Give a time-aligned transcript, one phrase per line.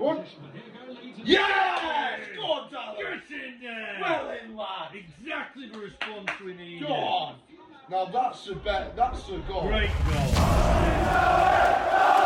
[0.00, 0.26] What?
[1.22, 2.20] Yes!
[2.34, 2.96] Go on, Dallas!
[3.28, 3.98] Get in there!
[4.00, 4.94] Well in, lad!
[4.94, 6.88] exactly the response we needed.
[6.88, 7.34] Go on!
[7.90, 8.96] Now that's the bet.
[8.96, 9.68] That's the goal.
[9.68, 10.26] Great goal.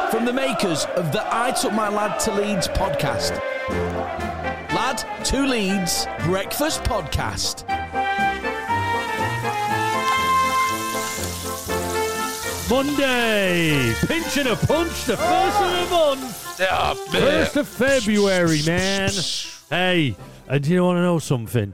[0.09, 3.41] From the makers of the I Took My Lad to Leeds podcast.
[4.73, 7.69] Lad to Leeds Breakfast Podcast.
[12.71, 19.11] Monday, pinching a punch, the first of the month, first of February, man.
[19.71, 20.17] Hey,
[20.49, 21.73] and do you want to know something?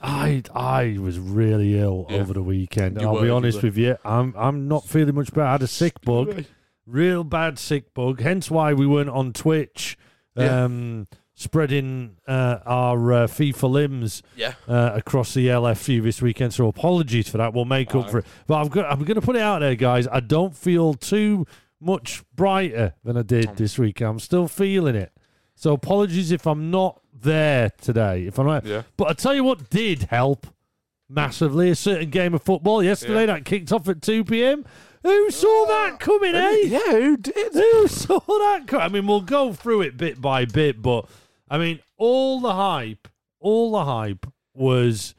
[0.00, 2.16] I I was really ill Yeah.
[2.18, 3.00] over the weekend.
[3.00, 3.68] You I'll were, be you honest were.
[3.68, 3.96] with you.
[4.04, 5.46] I'm I'm not feeling much better.
[5.46, 6.44] I had a sick bug,
[6.86, 8.20] real bad sick bug.
[8.20, 9.96] Hence why we weren't on Twitch,
[10.36, 10.64] Yeah.
[10.64, 14.54] um, spreading uh, our uh, FIFA limbs Yeah.
[14.66, 16.52] uh, across the LFU this weekend.
[16.54, 17.52] So apologies for that.
[17.54, 18.26] We'll make up for it.
[18.46, 20.06] But I've got, I'm going to put it out there, guys.
[20.08, 21.46] I don't feel too
[21.82, 24.00] much brighter than I did this week.
[24.00, 25.12] I'm still feeling it.
[25.54, 28.26] So apologies if I'm not there today.
[28.26, 28.82] If I'm not, Yeah.
[28.96, 30.46] but I tell you what did help
[31.08, 31.70] massively.
[31.70, 34.64] A certain game of football yesterday that kicked off at 2 p.m.
[35.02, 36.56] Who saw that coming, eh?
[36.64, 37.52] Yeah, who did?
[37.52, 38.64] Who saw that?
[38.66, 41.06] co- I mean, we'll go through it bit by bit, but
[41.50, 43.08] I mean, all the hype,
[43.40, 45.14] all the hype was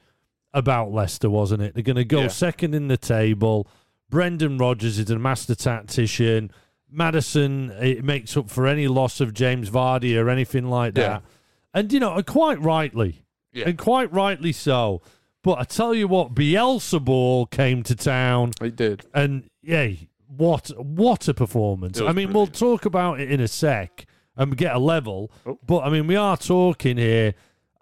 [0.53, 1.73] about Leicester, wasn't it?
[1.73, 2.27] They're going to go Yeah.
[2.29, 3.67] second in the table.
[4.13, 6.51] Brendan Rodgers is a master tactician.
[6.87, 11.23] Maddison it makes up for any loss of James Vardy or anything like that.
[11.23, 11.29] Yeah.
[11.73, 13.69] And you know, quite rightly, Yeah.
[13.69, 15.01] and quite rightly so.
[15.41, 18.51] But I tell you what, Bielsa ball came to town.
[18.61, 19.03] He did.
[19.15, 19.89] And yeah,
[20.27, 21.99] what what a performance!
[21.99, 22.33] I mean, brilliant.
[22.35, 24.05] we'll talk about it in a sec
[24.37, 25.31] and get a level.
[25.47, 25.57] Oh.
[25.65, 27.33] But I mean, we are talking here.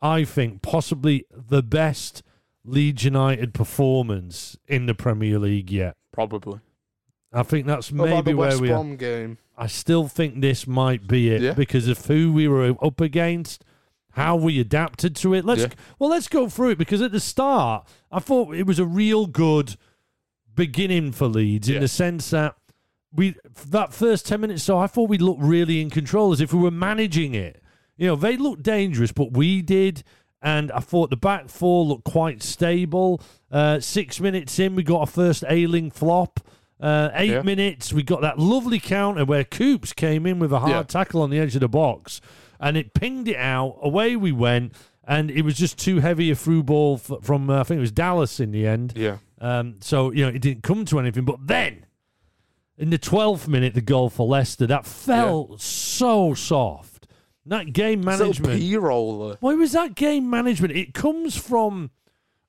[0.02, 2.24] I think possibly the best
[2.64, 5.98] Leeds United performance in the Premier League yet.
[6.12, 6.59] Probably.
[7.34, 8.73] I think that's What about maybe the where West we are.
[8.73, 9.38] Brom game?
[9.58, 11.53] I still think this might be it Yeah.
[11.53, 13.64] because of who we were up against,
[14.12, 15.45] how we adapted to it.
[15.45, 15.68] Let's Yeah.
[16.00, 19.28] well, let's go through it because at the start I thought it was a real
[19.28, 19.78] good
[20.53, 21.80] beginning for Leeds in Yeah.
[21.81, 22.56] the sense that
[23.13, 23.36] we
[23.69, 24.63] that first ten minutes.
[24.63, 27.62] So I thought we looked really in control as if we were managing it.
[27.97, 30.03] You know, they looked dangerous, but we did.
[30.41, 33.22] And I thought the back four looked quite stable.
[33.51, 36.39] Uh, six minutes in, we got our first Ayling flop.
[36.79, 37.41] Uh, eight Yeah.
[37.44, 40.84] minutes, we got that lovely counter where Coops came in with a hard Yeah.
[40.84, 42.22] tackle on the edge of the box,
[42.59, 43.78] and it pinged it out.
[43.84, 44.73] Away we went,
[45.07, 47.81] and it was just too heavy a through ball f- from uh, I think it
[47.81, 48.94] was Dallas in the end.
[48.95, 49.17] Yeah.
[49.39, 51.25] Um, so you know it didn't come to anything.
[51.25, 51.85] But then,
[52.78, 57.06] in the twelfth minute, the goal for Leicester that felt so soft.
[57.45, 58.59] That game management.
[58.59, 59.38] P roller.
[59.39, 60.75] Why was that game management?
[60.75, 61.89] It comes from,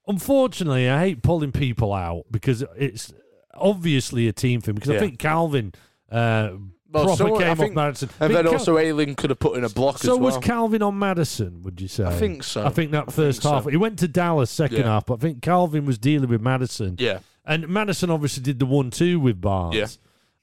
[0.06, 3.12] unfortunately, I hate pulling people out because it's
[3.54, 4.74] obviously a team thing.
[4.74, 5.72] Because I think Calvin
[6.10, 6.52] uh,
[6.90, 8.10] Well, proper someone- came off think- Maddison.
[8.20, 10.34] And then Cal- also Ayling could have put in a block so as well.
[10.34, 11.62] was Calvin on Maddison?
[11.62, 12.04] Would you say?
[12.04, 12.64] I think so.
[12.64, 13.64] I think that I first think half.
[13.64, 13.70] so.
[13.70, 14.84] He went to Dallas second Yeah.
[14.84, 16.96] half, but I think Calvin was dealing with Maddison.
[16.98, 17.20] yeah.
[17.44, 19.74] And Maddison obviously did the one-two with Barnes.
[19.74, 19.86] Yeah.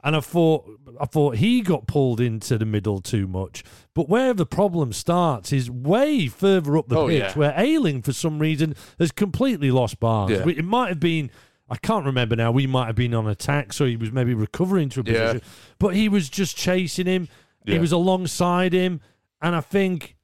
[0.02, 0.66] And I thought,
[1.00, 3.64] I thought he got pulled into the middle too much.
[3.94, 7.34] But where the problem starts is way further up the Oh, pitch, yeah.
[7.34, 10.32] where Ayling, for some reason, has completely lost Barnes.
[10.32, 10.48] Yeah.
[10.48, 11.30] It might have been,
[11.70, 12.50] I can't remember now.
[12.52, 15.14] We might have been on attack, so he was maybe recovering to a Yeah.
[15.34, 15.42] position.
[15.80, 17.28] But he was just chasing him.
[17.66, 19.02] He was alongside him,
[19.42, 20.16] and I think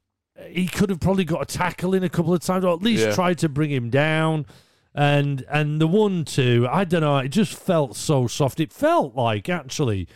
[0.47, 3.05] he could have probably got a tackle in a couple of times, or at least
[3.07, 3.13] Yeah.
[3.13, 4.45] tried to bring him down.
[4.97, 8.59] And and the one two, I don't know, it just felt so soft.
[8.61, 10.07] It felt like actually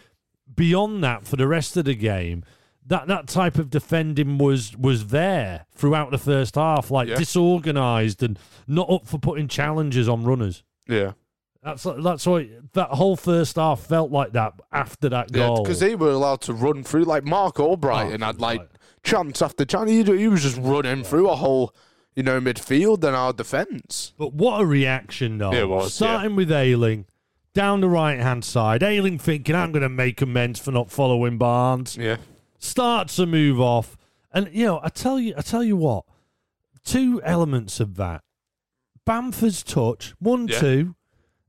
[0.55, 2.43] beyond that for the rest of the game,
[2.85, 7.15] that that type of defending was was there throughout the first half, like Yeah.
[7.17, 10.63] disorganized and not up for putting challenges on runners.
[10.87, 11.11] Yeah.
[11.61, 15.63] That's that's what that whole first half felt like that after that Yeah, goal.
[15.63, 17.03] because they were allowed to run through.
[17.03, 18.69] Like Mark Albright oh, and Oh, had like right.
[19.03, 19.89] chance after chance.
[19.91, 21.75] He, he was just running through a whole,
[22.19, 24.11] you know, midfield than our defence.
[24.17, 25.53] But what a reaction, though.
[25.53, 27.05] It was, Starting with Ayling,
[27.53, 28.83] down the right hand side.
[28.83, 31.95] Ayling thinking, I'm going to make amends for not following Barnes.
[31.95, 32.17] Yeah.
[32.57, 33.95] Starts to move off.
[34.33, 36.03] And, you know, I tell you, I tell you what,
[36.83, 38.21] two elements of that.
[39.05, 40.59] Bamford's touch, one, Yeah.
[40.59, 40.95] two,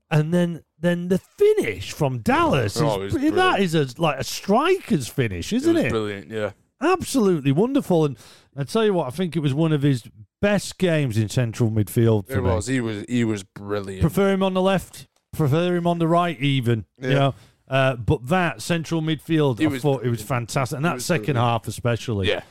[0.09, 2.77] and then then the finish from Dallas.
[2.81, 5.89] Oh, is, Oh, that is a, like a striker's finish, isn't it it?
[5.91, 6.31] brilliant.
[6.31, 6.51] Yeah.
[6.79, 8.05] Absolutely wonderful.
[8.05, 8.17] And
[8.57, 10.03] I tell you what, I think it was one of his
[10.41, 12.27] best games in central midfield.
[12.27, 12.49] For It me.
[12.49, 12.67] was.
[12.67, 13.05] He was.
[13.07, 14.01] He was brilliant.
[14.01, 15.07] Prefer him on the left.
[15.31, 16.85] Prefer him on the right, even.
[16.97, 17.15] You Yeah.
[17.15, 17.35] know,
[17.69, 21.33] uh, but that central midfield, He I was thought it was fantastic, and that second
[21.35, 21.45] brilliant.
[21.47, 22.27] half especially.
[22.27, 22.41] yeah.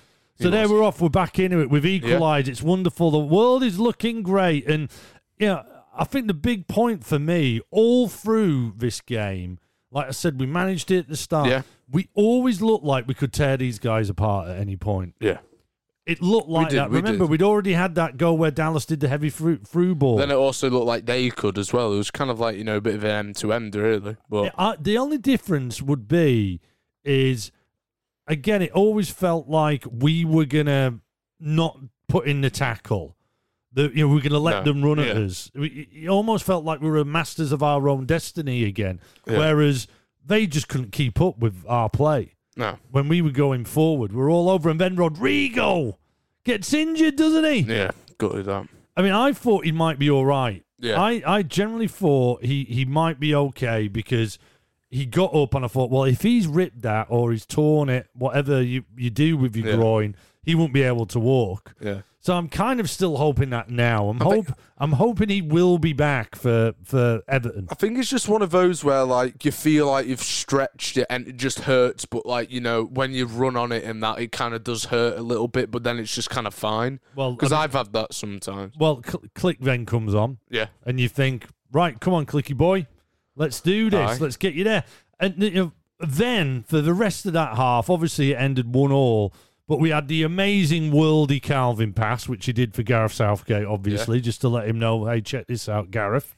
[0.41, 0.71] So there was.
[0.73, 1.01] we're off.
[1.03, 1.69] We're back into it.
[1.69, 2.49] We've equalised.
[2.49, 3.11] It's wonderful.
[3.11, 4.89] The world is looking great, and
[5.39, 5.65] you know,
[5.95, 9.59] I think the big point for me all through this game,
[9.93, 11.49] Like I said, we managed it at the start.
[11.49, 11.63] Yeah.
[11.91, 15.15] We always looked like we could tear these guys apart at any point.
[15.21, 15.39] Yeah.
[16.11, 16.91] It looked like did, that.
[16.91, 17.31] we Remember, did.
[17.31, 20.17] we'd already had that goal where Dallas did the heavy through, through ball.
[20.17, 21.93] Then it also looked like they could as well.
[21.93, 24.17] It was kind of like you know a bit of an end to end really.
[24.29, 26.61] But Uh, the only difference would be
[27.05, 27.53] is
[28.27, 31.01] again, it always felt like we were gonna
[31.39, 31.79] not
[32.09, 33.17] put in the tackle.
[33.73, 35.49] The, you know, we are going to let No, them run at us.
[35.55, 38.99] We- It almost felt like we were masters of our own destiny again,
[39.29, 39.39] Yeah.
[39.39, 39.87] whereas
[40.27, 42.35] they just couldn't keep up with our play.
[42.57, 45.99] No, When we were going forward, we are all over, and then Rodrigo
[46.45, 47.61] gets injured, doesn't he?
[47.61, 48.67] yeah, gutted that.
[48.97, 50.65] I mean, I thought he might be all right.
[50.79, 51.01] Yeah.
[51.01, 54.39] I, I generally thought he, he might be okay because
[54.89, 58.09] he got up and I thought, well, if he's ripped that or he's torn it,
[58.15, 59.77] whatever you, you do with your Yeah.
[59.77, 61.75] groin, he won't be able to walk.
[61.81, 64.11] Yeah, So I'm kind of still hoping that now.
[64.11, 67.67] I'm I hope think- I'm hoping he will be back for, for Everton.
[67.71, 71.07] I think it's just one of those where like you feel like you've stretched it
[71.09, 74.19] and it just hurts, but like you know when you run on it and that
[74.19, 77.01] it kind of does hurt a little bit, but then it's just kind of fine.
[77.15, 78.75] Well, Because I mean- I've had that sometimes.
[78.79, 80.39] Well, cl- Klich then comes on.
[80.51, 82.87] Yeah, and you think, right, come on, Clicky boy,
[83.35, 84.17] let's do this, Aye.
[84.21, 84.85] let's get you there.
[85.19, 89.33] And you know, then for the rest of that half, obviously it ended one all,
[89.71, 94.21] but we had the amazing worldy Calvin pass, which he did for Gareth Southgate, obviously,
[94.21, 96.35] just to let him know, hey, check this out, Gareth.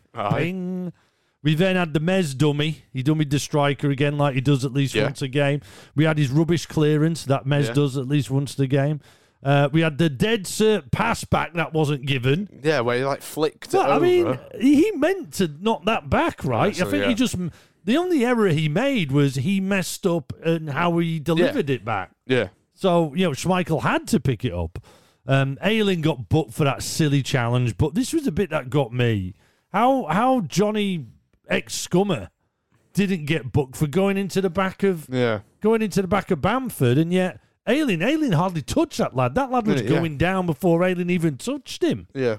[1.45, 2.85] We then had the Mez dummy.
[2.93, 5.05] He dummied the striker again, like he does at least Yeah.
[5.05, 5.61] once a game.
[5.97, 7.73] We had his rubbish clearance that Mez Yeah.
[7.73, 9.01] does at least once a game.
[9.43, 12.49] Uh, we had the dead cert pass back that wasn't given.
[12.63, 16.59] yeah, where he like flicked Well, I mean, he meant to knock that back, right?
[16.67, 17.09] Right, so, I think yeah.
[17.09, 17.35] he just
[17.85, 22.11] the only error he made was he messed up and how he delivered it back.
[22.27, 22.49] yeah,
[22.83, 24.85] So you know, Schmeichel had to pick it up.
[25.25, 28.93] Um, Ayling got booked for that silly challenge, but this was a bit that got
[28.93, 29.35] me.
[29.73, 31.07] How how Johnny
[31.49, 32.29] ex Scummer
[32.93, 36.41] didn't get booked for going into the back of yeah, going into the back of
[36.43, 37.39] Bamford, and yet
[37.69, 39.37] Ayling Ayling hardly touched that lad.
[39.37, 39.89] That lad was Yeah.
[39.89, 42.09] going down before Ayling even touched him.
[42.15, 42.39] yeah.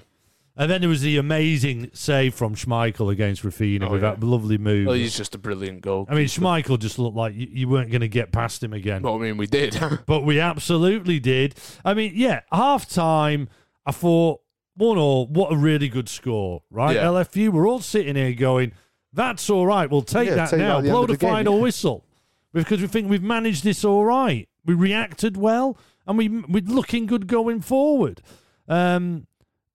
[0.55, 4.11] And then there was the amazing save from Schmeichel against Raphinha Oh, with yeah.
[4.11, 4.85] that lovely move.
[4.85, 6.05] Well, he's just a brilliant goal.
[6.07, 9.01] I mean, Schmeichel just looked like you, you weren't going to get past him again.
[9.01, 9.79] Well, I mean, we did.
[10.05, 11.55] But we absolutely did.
[11.83, 13.49] I mean, yeah, half time,
[13.85, 14.41] I thought,
[14.75, 16.95] one all, what a really good score, right?
[16.97, 17.05] Yeah.
[17.05, 18.73] LFU, we're all sitting here going,
[19.11, 19.89] that's all right.
[19.89, 20.77] We'll take Yeah, that take now.
[20.77, 21.61] at the Blow the, of the game, final yeah.
[21.63, 22.05] whistle
[22.53, 24.47] because we think we've managed this all right.
[24.65, 28.21] We reacted well and we, we're looking good going forward.
[28.67, 29.25] Um,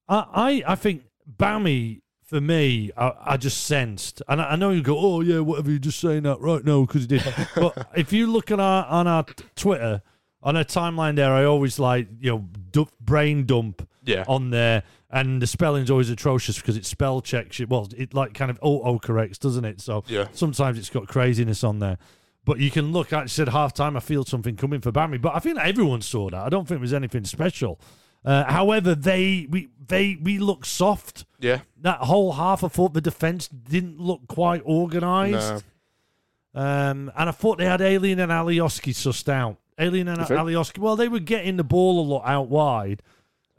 [0.09, 0.25] I,
[0.67, 1.03] I, I think
[1.39, 5.41] Bammy, for me, I, I just sensed, and I, I know you go, oh yeah,
[5.41, 7.23] whatever, you're just saying that right now because he did.
[7.55, 9.25] but if you look at our on our
[9.57, 10.03] Twitter,
[10.43, 14.25] on our timeline there, I always like you know du- brain dump Yeah.
[14.29, 17.69] on there, and the spelling's always atrocious because it spell checks it.
[17.69, 19.81] Well, it like kind of auto corrects, doesn't it?
[19.81, 20.29] So Yeah.
[20.33, 21.99] sometimes it's got craziness on there.
[22.45, 23.13] But you can look.
[23.13, 23.95] I said half time.
[23.97, 26.41] I feel something coming for Bammy, but I think everyone saw that.
[26.41, 27.79] I don't think it was anything special.
[28.25, 31.25] Uh, however, they we they we look soft.
[31.41, 31.61] yeah.
[31.81, 35.65] That whole half, I thought the defense didn't look quite organised.
[36.55, 39.59] Um, and I thought they had Ayling and Alioski sussed out.
[39.79, 40.19] Ayling and?
[40.19, 43.03] Alioski, well, they were getting the ball a lot out wide.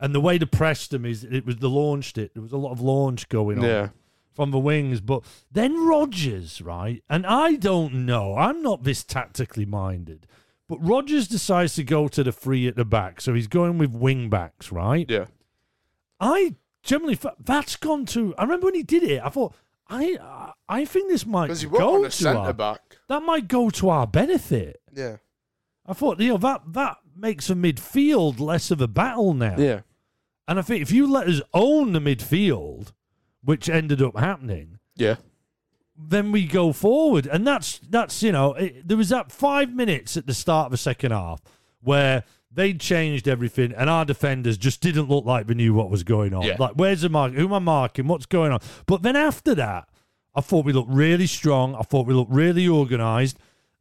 [0.01, 2.33] And the way to press them is it was the launched it.
[2.33, 3.89] There was a lot of launch going on Yeah.
[4.33, 5.01] from the wings.
[5.01, 7.03] But then Rodgers, right?
[7.09, 8.35] And I don't know.
[8.35, 10.25] I'm not this tactically minded.
[10.69, 13.19] But Rodgers decides to go to the free at the back.
[13.21, 15.05] So he's going with wing backs, right?
[15.09, 15.25] Yeah.
[16.19, 18.33] I generally that's gone to.
[18.37, 19.21] I remember when he did it.
[19.23, 19.53] I thought
[19.89, 22.97] I I- think this might Because he go on to our, back.
[23.07, 24.79] that might go to our benefit.
[24.93, 25.17] Yeah.
[25.87, 29.55] I thought you know that that makes a midfield less of a battle now.
[29.57, 29.81] Yeah.
[30.47, 32.91] And I think if you let us own the midfield,
[33.43, 35.15] which ended up happening, Yeah.
[36.01, 40.15] Then we go forward, and that's that's you know it, there was that five minutes
[40.17, 41.41] at the start of the second half
[41.81, 46.03] where they changed everything, and our defenders just didn't look like they knew what was
[46.03, 46.43] going on.
[46.43, 46.55] Yeah.
[46.57, 47.33] Like, where's the mark?
[47.33, 48.07] Who am I marking?
[48.07, 48.59] What's going on?
[48.87, 49.87] But then after that,
[50.33, 51.75] I thought we looked really strong.
[51.75, 53.37] I thought we looked really organised.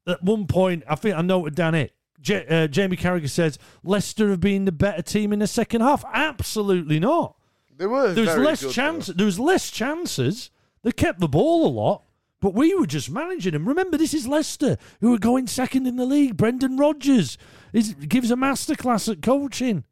[0.07, 1.93] At one point, I think I noted down it.
[2.21, 6.05] J- uh, Jamie Carragher says Leicester have been the better team in the second half.
[6.13, 7.37] Absolutely not.
[7.77, 8.13] They were.
[8.13, 9.07] There was less chance.
[9.07, 9.13] though.
[9.15, 10.51] There was less chances.
[10.83, 12.03] They kept the ball a lot,
[12.41, 13.67] but we were just managing them.
[13.69, 16.37] Remember, this is Leicester, who are going second in the league.
[16.37, 17.37] Brendan Rodgers
[17.73, 19.85] is gives a masterclass at coaching.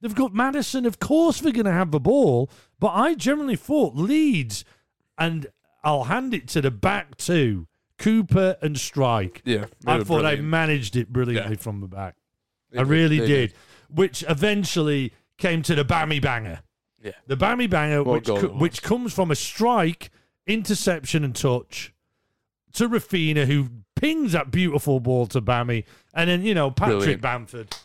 [0.00, 0.84] They've got Maddison.
[0.84, 4.64] Of course, they're going to have the ball, but I generally thought Leeds,
[5.16, 5.46] and
[5.82, 7.66] I'll hand it to the back two,
[7.98, 9.40] Cooper and Struijk.
[9.44, 9.66] Yeah.
[9.86, 10.36] I thought brilliant.
[10.38, 11.62] they managed it brilliantly Yeah.
[11.62, 12.16] from the back.
[12.70, 13.54] They I did, really they did.
[13.88, 16.60] Which eventually came to the Bammy Banger.
[17.02, 17.12] Yeah.
[17.26, 20.10] The Bammy Banger, What which, co- which comes from a strike,
[20.46, 21.92] interception, and touch
[22.74, 25.84] to Raphinha, who pings that beautiful ball to Bammy,
[26.14, 27.22] and then you know Patrick Brilliant.
[27.22, 27.76] Bamford.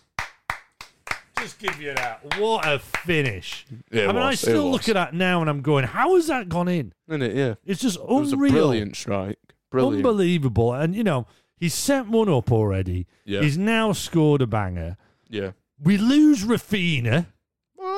[1.38, 2.40] Just give you that.
[2.40, 3.66] What a finish!
[3.92, 5.86] Yeah, it I mean, I was, it still look at that now, and I'm going,
[5.86, 7.36] "How has that gone in?" Isn't it?
[7.36, 7.56] Yeah.
[7.66, 9.40] It's just It was a unreal, brilliant strike.
[9.72, 10.06] Brilliant.
[10.06, 10.74] unbelievable.
[10.74, 11.26] And you know,
[11.58, 13.08] he's set one up already.
[13.26, 13.42] Yeah.
[13.42, 14.98] He's now scored a banger.
[15.30, 15.52] yeah.
[15.84, 17.26] We lose Raphinha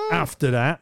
[0.09, 0.79] after that.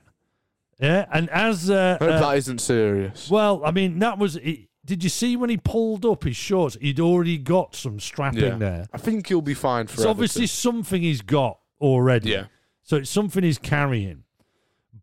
[0.81, 3.29] Yeah, and as uh, I hope uh, that isn't serious.
[3.29, 4.35] well, I mean, that was.
[4.37, 6.75] It, did you see when he pulled up his shorts?
[6.81, 8.55] He'd already got some strapping Yeah.
[8.55, 8.87] there.
[8.91, 12.31] I think he'll be fine for It's obviously something he's got already.
[12.31, 12.45] Yeah.
[12.81, 14.23] So it's something he's carrying.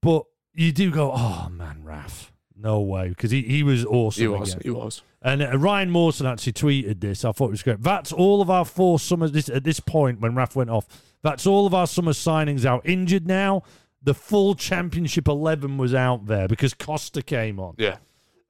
[0.00, 4.20] But you do go, oh man, Raf, no way, because he, he was awesome.
[4.20, 4.50] He was.
[4.54, 4.60] again.
[4.64, 5.02] He was.
[5.22, 7.24] And uh, Ryan Mawson actually tweeted this.
[7.24, 7.80] I thought it was great.
[7.80, 10.86] That's all of our four summers this, at this point when Raf went off.
[11.22, 13.62] That's all of our summer signings out injured now.
[14.02, 17.74] The full championship 11 was out there because Costa came on.
[17.78, 17.96] Yeah.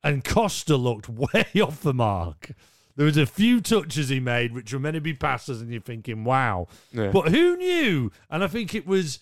[0.04, 2.52] And Costa looked way off the mark.
[2.96, 5.80] There was a few touches he made which were meant to be passes, and you're
[5.80, 6.66] thinking, wow.
[6.92, 7.10] Yeah.
[7.12, 8.10] But who knew?
[8.28, 9.20] And I think it was,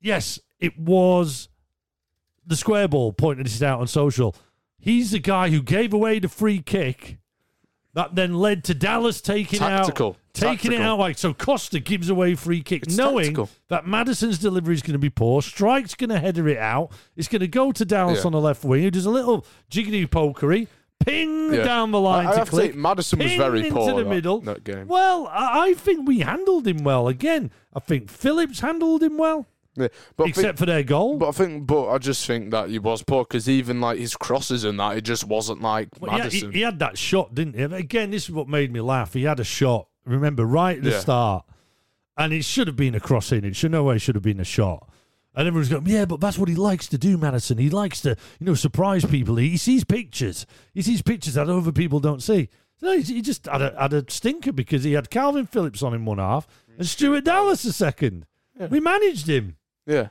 [0.00, 1.48] yes, it was
[2.46, 4.34] the square ball pointed this out on social.
[4.78, 7.18] He's the guy who gave away the free kick
[7.94, 10.10] that then led to Dallas taking Tactical.
[10.10, 10.82] out taking it Tactical.
[10.86, 13.50] out like so Costa gives away free kick It's knowing tactical.
[13.68, 17.28] that Maddison's delivery is going to be poor Struijk's going to header it out it's
[17.28, 18.26] going to go to Dallas Yeah.
[18.26, 20.68] on the left wing who does a little jiggity pokery
[21.04, 21.64] ping Yeah.
[21.64, 23.72] down the line I, I to have to click say, Maddison was ping very into
[23.74, 24.86] poor the that- middle that game.
[24.88, 29.46] well I, I think we handled him well again I think Phillips handled him well
[29.76, 29.88] Yeah.
[30.16, 32.70] But I except think, for their goal but I think, but I just think that
[32.70, 36.10] he was poor because even like his crosses and that, it just wasn't like Well,
[36.12, 36.52] yeah, he, Maddison.
[36.52, 37.62] he had that shot, didn't he?
[37.62, 39.12] Again, this is what made me laugh.
[39.14, 41.00] He had a shot, remember, right at the Yeah.
[41.00, 41.46] start.
[42.16, 43.44] And it should have been a crossing.
[43.44, 44.88] It should no way should have been a shot.
[45.34, 47.56] And everyone's going, yeah, but that's what he likes to do, Maddison.
[47.56, 49.36] He likes to, you know, surprise people.
[49.36, 50.44] He, he sees pictures.
[50.74, 52.50] He sees pictures that other people don't see.
[52.76, 55.94] So he, he just had a, had a stinker because he had Calvin Phillips on
[55.94, 56.78] in one half mm.
[56.78, 58.26] and Stuart Dallas a second.
[58.70, 59.56] We managed him.
[59.86, 60.08] yeah.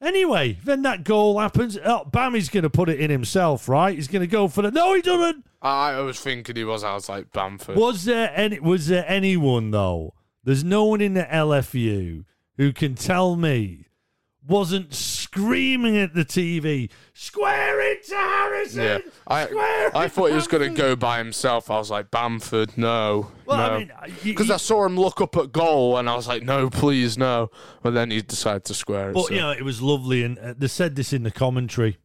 [0.00, 1.76] Anyway, then that goal happens.
[1.84, 3.96] Oh, Bammy's going to put it in himself, right?
[3.96, 4.70] He's going to go for the.
[4.70, 5.44] No, he doesn't.
[5.60, 6.84] I, I was thinking he was.
[6.84, 7.76] I was like Bamford.
[7.76, 8.60] Was there any?
[8.60, 10.14] Was there anyone though?
[10.44, 12.24] There's no one in the LFU
[12.56, 13.88] who can tell me
[14.46, 20.46] wasn't screaming at the TV, "Square it to Harrison!" Yeah, I I thought he was
[20.48, 21.70] going to go by himself.
[21.70, 23.74] I was like Bamford, no, Well, no.
[23.74, 23.92] I mean,
[24.24, 27.50] because I saw him look up at goal, and I was like, no, please, no.
[27.82, 29.14] But then he decided to square it.
[29.14, 31.98] But so- you know, it was lovely, and uh, they said this in the commentary.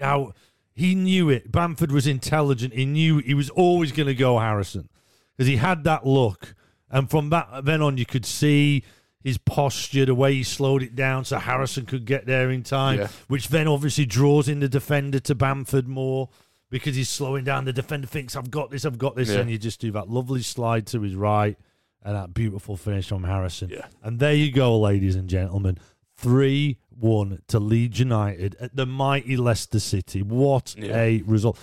[0.00, 0.32] How
[0.80, 1.52] he knew it.
[1.52, 2.74] Bamford was intelligent.
[2.74, 4.88] He knew he was always going to go Harrison
[5.36, 6.54] because he had that look,
[6.90, 8.82] and from that then on, you could see
[9.22, 13.00] his posture, the way he slowed it down, so Harrison could get there in time.
[13.00, 13.08] Yeah.
[13.28, 16.28] Which then obviously draws in the defender to Bamford more.
[16.70, 19.40] Because he's slowing down, the defender thinks, "I've got this, I've got this," Yeah.
[19.40, 21.58] and you just do that lovely slide to his right,
[22.04, 23.70] and that beautiful finish from Harrison.
[23.70, 23.86] Yeah.
[24.04, 25.78] And there you go, ladies and gentlemen.
[26.20, 30.20] 3 1 to Leeds United at the mighty Leicester City.
[30.22, 30.94] What Yeah.
[30.96, 31.56] a result.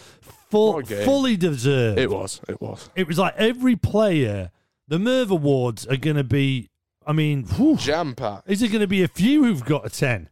[0.50, 2.00] Full, fully deserved.
[2.00, 4.52] it was, it was It was like every player,
[4.88, 6.70] the Merv Awards are going to be,
[7.06, 7.46] I mean,
[7.78, 8.50] jam packed.
[8.50, 10.30] is it going to be a few who've got a 10?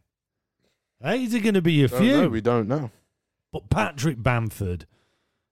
[1.02, 2.22] Hey, is it going to be a Don't few?
[2.22, 2.90] know, we don't know.
[3.52, 4.86] But Patrick Bamford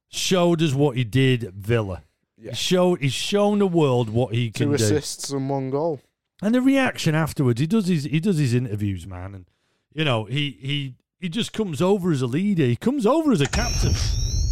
[0.08, 2.02] showed us what he did at Villa.
[2.38, 2.50] Yeah.
[2.50, 4.82] He showed, he's shown the world what he can Two do.
[4.84, 6.00] assists and one goal.
[6.44, 9.46] And the reaction afterwards, he does his he does his interviews, man, and
[9.94, 12.64] you know he he he just comes over as a leader.
[12.66, 13.94] He comes over as a captain.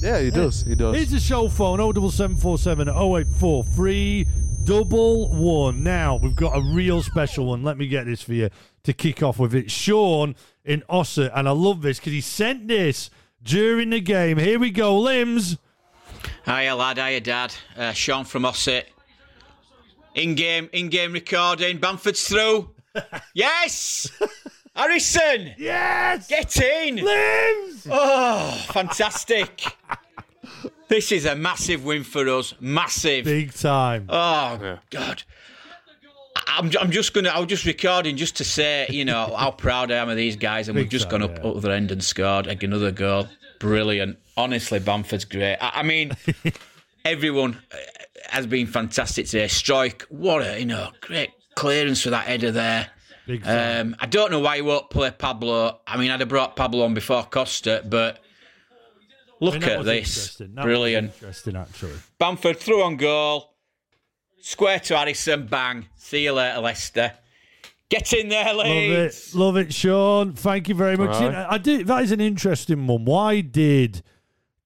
[0.01, 0.63] Yeah, he does.
[0.63, 0.97] He does.
[0.97, 4.27] Here's the show phone: 07747 0843
[4.65, 5.85] double one.
[5.85, 7.63] Now we've got a real special one.
[7.63, 8.49] Let me get this for you
[8.85, 9.71] to kick off with it.
[9.71, 10.35] Sean
[10.65, 13.11] in Ossett, and I love this because he sent this
[13.43, 14.39] during the game.
[14.39, 15.59] Here we go, limbs.
[16.47, 17.55] Hiya lad, hiya dad.
[17.77, 18.87] Uh, Sean from Ossett.
[20.15, 21.79] In game, in game recording.
[21.79, 22.71] Bamford's through.
[23.35, 24.11] yes!
[24.77, 25.55] Harrison!
[25.59, 26.97] Yes, Get in!
[26.97, 27.87] limbs.
[27.91, 29.65] Oh, fantastic.
[30.89, 32.55] This is a massive win for us.
[32.61, 33.25] Massive.
[33.25, 34.07] Big time.
[34.09, 34.79] Oh, Yeah.
[34.91, 35.23] God.
[36.49, 37.29] I'm, I'm just gonna.
[37.31, 40.37] I was just recording just to say, you know, how proud I am of these
[40.37, 41.51] guys, and Big we've just time, gone up yeah.
[41.51, 43.29] other end and scored like, another goal.
[43.59, 44.19] Brilliant.
[44.37, 45.57] Honestly, Bamford's great.
[45.61, 46.13] I, I mean,
[47.05, 47.77] everyone uh,
[48.29, 49.47] has been fantastic today.
[49.47, 52.91] Struijk, what a you know, great clearance for that header there.
[53.45, 55.81] Um, I don't know why he won't play Pablo.
[55.87, 60.17] I mean, I'd have brought Pablo on before Costa, but I look mean, at this.
[60.17, 60.55] interesting.
[60.55, 61.13] That was Brilliant.
[61.15, 61.93] interesting, actually.
[62.19, 63.55] Bamford through on goal.
[64.41, 65.87] Square to Harrison, bang.
[65.97, 67.13] See you later, Leicester.
[67.89, 69.35] Get in there, Love Leeds.
[69.35, 70.33] it, love it, Sean.
[70.33, 71.15] Thank you very much.
[71.15, 71.25] Aye.
[71.25, 71.87] You know, I did.
[71.87, 73.05] That is an interesting one.
[73.05, 74.03] Why did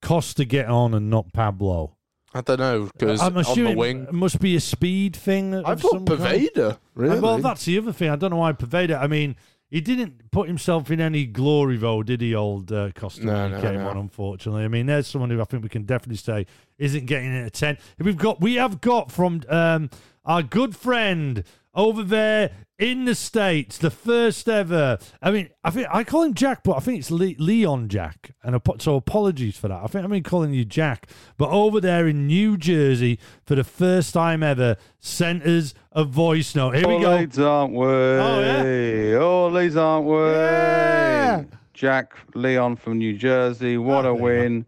[0.01, 1.96] Costa get on and not Pablo?
[2.37, 4.03] I don't know because I'm on the assuming wing.
[4.05, 5.55] it must be a speed thing.
[5.55, 6.21] I of thought some kind.
[6.21, 6.79] Poveda.
[6.95, 7.21] Really?
[7.21, 8.11] Well, that's the other thing.
[8.11, 9.01] I don't know why Poveda.
[9.01, 9.37] I mean,
[9.71, 13.25] he didn't put himself in any glory, though, did he, old uh, Costa?
[13.25, 13.89] No, when he no, came no.
[13.89, 14.65] on, unfortunately.
[14.65, 16.47] I mean, there's someone who I think we can definitely say
[16.79, 17.79] isn't getting in a ten.
[17.99, 19.91] We've got, we have got from um,
[20.25, 21.43] our good friend
[21.75, 24.99] over there in the states, the first ever.
[25.23, 28.33] I mean, I think I call him Jack, but I think it's Le- Leon Jack,
[28.43, 29.81] and so apologies for that.
[29.83, 33.65] I think I've been calling you Jack, but over there in New Jersey for the
[33.65, 36.75] first time ever, sent us a voice note.
[36.77, 37.17] Here we go.
[37.17, 37.87] Leeds aren't we?
[37.87, 39.19] yeah?
[39.21, 40.17] All Leeds aren't we?
[40.17, 41.45] Yeah.
[41.73, 43.77] Jack Leon from New Jersey.
[43.79, 44.67] What Ah, a win.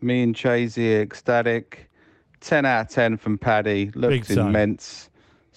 [0.00, 1.90] Me and Chasey ecstatic.
[2.40, 3.90] 10 out of 10 from Paddy.
[3.96, 5.10] Looks immense.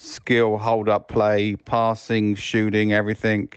[0.04, 3.50] Skill, hold up play, passing, shooting, everything.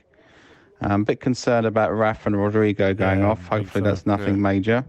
[0.82, 3.46] I'm a bit concerned about Raf and Rodrigo going Yeah, off.
[3.48, 3.84] Hopefully, time.
[3.84, 4.40] that's nothing Yeah.
[4.42, 4.84] major.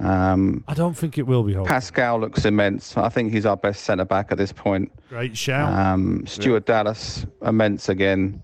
[0.00, 1.52] Um, I don't think it will be.
[1.52, 1.68] Hope.
[1.68, 2.96] Pascal looks immense.
[2.96, 4.90] I think he's our best centre back at this point.
[5.08, 5.72] Great shout.
[5.72, 8.42] Um, Stuart Dallas, immense again.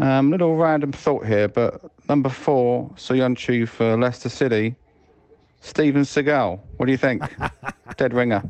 [0.00, 4.74] Um, little random thought here, but number four, Soyuncu for Leicester City,
[5.60, 6.58] Steven Seagal.
[6.78, 7.22] What do you think?
[7.96, 8.42] Dead ringer.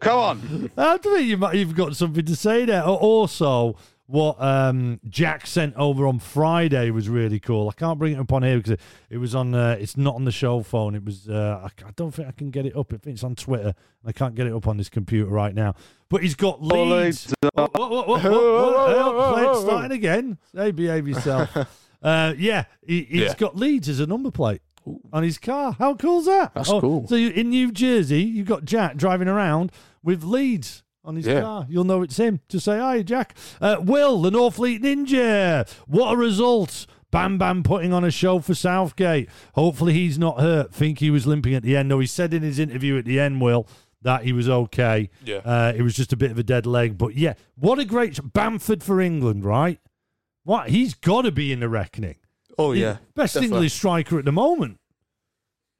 [0.00, 0.70] Come on.
[0.76, 2.82] I don't think you might, you've got something to say there.
[2.84, 3.76] Also,
[4.06, 7.68] what um, Jack sent over on Friday was really cool.
[7.68, 9.54] I can't bring it up on here because it, it was on.
[9.54, 10.94] Uh, it's not on the show phone.
[10.94, 11.28] It was.
[11.28, 12.92] Uh, I, I don't think I can get it up.
[12.92, 13.74] I think it's on Twitter.
[14.06, 15.74] I can't get it up on this computer right now.
[16.08, 17.34] But he's got Leeds.
[17.56, 17.66] oh,
[19.34, 20.38] play it starting again.
[20.54, 21.54] Hey, behave yourself.
[22.02, 23.34] uh, yeah, he, he's Yeah.
[23.34, 24.62] got Leeds as a number plate
[25.12, 25.72] on his car.
[25.78, 26.54] How cool's that?
[26.54, 27.06] That's Oh, cool.
[27.08, 31.40] So you, in New Jersey, you've got Jack driving around with Leeds on his Yeah.
[31.42, 31.66] car.
[31.68, 32.40] You'll know it's him.
[32.48, 33.36] Just say, hi, Jack.
[33.60, 35.68] Uh, Will, the Northfleet Ninja.
[35.86, 36.86] What a result.
[37.10, 39.28] Bam Bam putting on a show for Southgate.
[39.54, 40.74] Hopefully he's not hurt.
[40.74, 41.88] Think he was limping at the end.
[41.88, 43.66] No, he said in his interview at the end, Will,
[44.02, 45.08] that he was okay.
[45.24, 45.36] Yeah.
[45.38, 46.98] Uh, it was just a bit of a dead leg.
[46.98, 49.80] But yeah, what a great Bamford for England, right?
[50.44, 50.68] What?
[50.68, 52.16] He's got to be in the reckoning.
[52.58, 53.56] Oh yeah, Best Definitely.
[53.56, 54.78] English striker at the moment.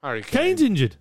[0.03, 0.31] Harry Kane.
[0.31, 0.97] Kane's injured.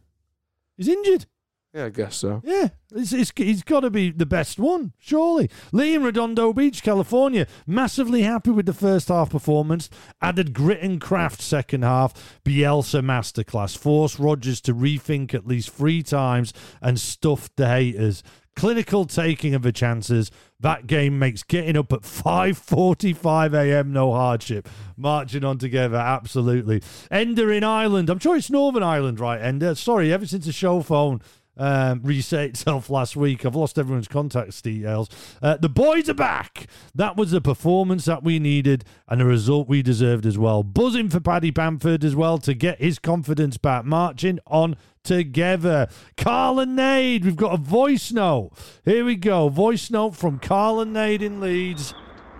[0.75, 1.25] He's injured.
[1.73, 2.41] Yeah, I guess so.
[2.43, 5.49] Yeah, it's, it's, he's got to be the best one, surely.
[5.71, 9.87] Lee in Redondo Beach, California, massively happy with the first half performance.
[10.19, 12.39] Added grit and craft second half.
[12.43, 13.77] Bielsa masterclass.
[13.77, 16.51] Forced Rodgers to rethink at least three times
[16.81, 18.23] and stuffed the haters.
[18.57, 20.31] Clinical taking of the chances.
[20.59, 23.93] That game makes getting up at 5.45 a.m.
[23.93, 24.67] no hardship.
[24.97, 26.81] Marching on together, absolutely.
[27.11, 28.09] Ender in Ireland.
[28.09, 29.75] I'm sure it's Northern Ireland, right, Ender?
[29.75, 31.21] Sorry, ever since the show phone
[31.57, 33.45] um, reset itself last week.
[33.45, 35.09] I've lost everyone's contact details.
[35.41, 36.67] Uh, the boys are back.
[36.95, 40.63] That was the performance that we needed and the result we deserved as well.
[40.63, 43.85] Buzzing for Paddy Bamford as well to get his confidence back.
[43.85, 44.75] Marching on
[45.07, 45.87] together.
[46.17, 48.51] Carl and Nade, we've got a voice note.
[48.85, 49.49] Here we go.
[49.49, 51.93] Voice note from Carl and Nade in Leeds.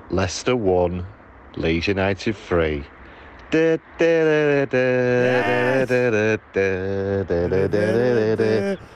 [0.10, 1.06] Leicester 1,
[1.56, 2.84] Leeds United 3.
[3.50, 3.80] Yes!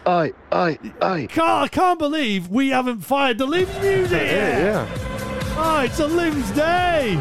[0.06, 1.28] Aye, aye, aye.
[1.32, 4.62] Carl, I can't believe we haven't fired the Limbs music yet.
[4.62, 4.88] Yeah,
[5.58, 7.18] Oh, it's a Limbs Day.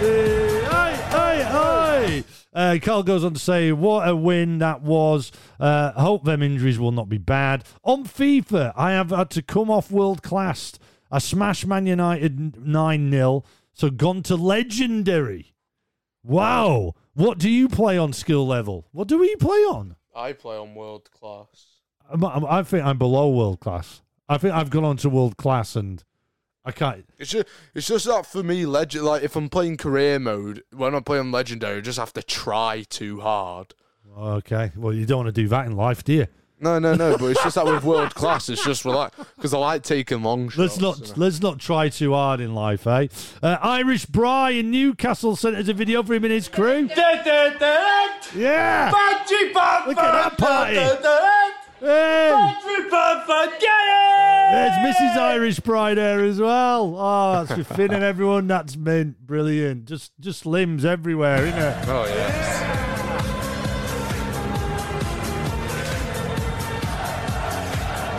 [0.00, 2.24] Uh, aye, aye, aye.
[2.52, 5.30] Uh, Carl goes on to say, "What a win that was!
[5.60, 9.70] Uh, hope them injuries will not be bad." On FIFA, I have had to come
[9.70, 10.72] off world class.
[11.10, 15.54] I smashed Man United nine 0 so gone to legendary.
[16.24, 18.86] Wow, what do you play on skill level?
[18.92, 19.96] What do we play on?
[20.14, 21.66] I play on world class.
[22.10, 24.02] I'm- I'm- I think I'm below world class.
[24.28, 26.02] I think I've gone on to world class, and
[26.68, 27.06] I can't.
[27.18, 29.06] It's just, it's just that for me, legend.
[29.06, 32.84] Like if I'm playing career mode, when I'm playing legendary, I just have to try
[32.90, 33.74] too hard.
[34.18, 36.26] Okay, well, you don't want to do that in life, do you?
[36.60, 37.16] No, no, no.
[37.16, 40.50] but it's just that with world class, it's just like because I like taking long
[40.50, 40.58] shots.
[40.58, 41.12] Let's not you know.
[41.16, 43.06] let's not try too hard in life, eh?
[43.42, 46.90] Uh, Irish Bry in Newcastle sent us a video for him and his crew.
[48.36, 48.90] Yeah,
[49.86, 50.74] Look at that party.
[51.80, 52.34] Hey,
[54.50, 55.16] there's Mrs.
[55.16, 56.94] Irish Bry there as well.
[56.98, 58.46] Oh, that's for Finn and everyone.
[58.46, 59.84] That's mint, brilliant.
[59.84, 61.88] Just just limbs everywhere, isn't it?
[61.88, 62.78] Oh yeah.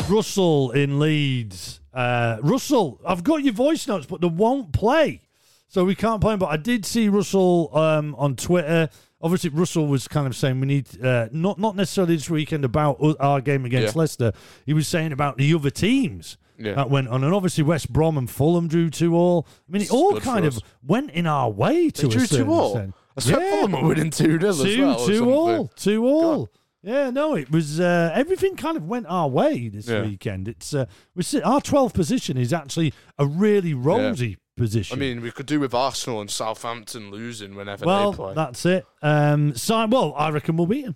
[0.10, 1.82] Russell in Leeds.
[1.94, 5.22] Uh, Russell, I've got your voice notes, but they won't play.
[5.68, 6.40] So we can't play them.
[6.40, 8.90] But I did see Russell um, on Twitter.
[9.22, 12.98] Obviously, Russell was kind of saying we need, uh, not not necessarily this weekend about
[13.20, 14.00] our game against Yeah.
[14.00, 14.32] Leicester.
[14.66, 16.74] He was saying about the other teams Yeah.
[16.76, 17.24] that went on.
[17.24, 19.46] And obviously, West Brom and Fulham drew two all.
[19.68, 20.62] I mean, it It's all kind of us.
[20.86, 22.72] went in our way to They drew two all.
[22.78, 22.96] extent.
[23.18, 23.50] I said Yeah.
[23.52, 25.06] Fulham were winning two 0 as Two, well.
[25.08, 26.50] two all, two all.
[26.82, 30.04] Yeah, no, it was uh, everything kind of went our way this Yeah.
[30.04, 30.48] weekend.
[30.48, 34.98] It's uh, we sit, our 12th position is actually a really rosy position.
[34.98, 38.34] I mean, we could do with Arsenal and Southampton losing whenever well, they play.
[38.36, 38.86] that's it.
[39.02, 40.96] Um, so, well, I reckon we'll beat them.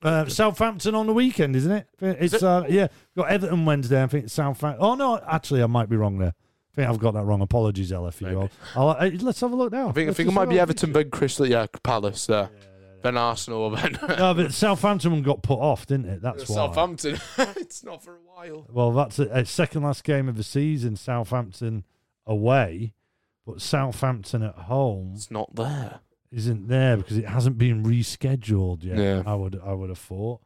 [0.00, 1.88] Uh, Southampton on the weekend, isn't it?
[2.00, 2.42] It's it?
[2.42, 4.00] uh, yeah, got Everton Wednesday.
[4.00, 4.78] I think it's Southampton.
[4.80, 6.34] Oh no, actually, I might be wrong there.
[6.72, 7.40] I think I've got that wrong.
[7.40, 8.50] Apologies, Ella, for you all.
[8.76, 9.88] I'll, uh, let's have a look now.
[9.88, 12.48] I think I think it might be Everton, then Crystal, yeah, Palace there,
[13.02, 16.22] then Arsenal, then No, but Southampton got put off, didn't it?
[16.22, 16.54] That's why.
[16.54, 17.18] Southampton.
[17.56, 18.68] it's not for a while.
[18.70, 20.94] Well, that's a, a second last game of the season.
[20.94, 21.82] Southampton
[22.28, 22.92] away,
[23.44, 26.00] but Southampton at home It's not there.
[26.30, 28.98] isn't there because it hasn't been rescheduled yet.
[28.98, 29.22] Yeah.
[29.26, 30.40] I would I would have thought.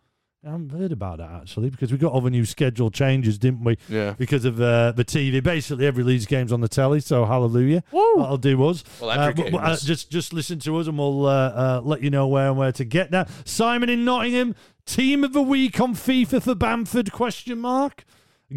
[0.45, 3.77] I haven't heard about that actually because we got other new schedule changes, didn't we?
[3.88, 4.14] Yeah.
[4.18, 5.40] Because of uh, the TV.
[5.40, 7.85] Basically, every Leeds game's on the telly, so hallelujah.
[7.92, 8.83] That'll do us.
[9.01, 11.81] Well, every Uh, but- but, uh, just just listen to us, and we'll uh, uh,
[11.85, 13.29] let you know where and where to get that.
[13.45, 17.12] Simon in Nottingham, team of the week on FIFA for Bamford?
[17.12, 18.05] Question mark.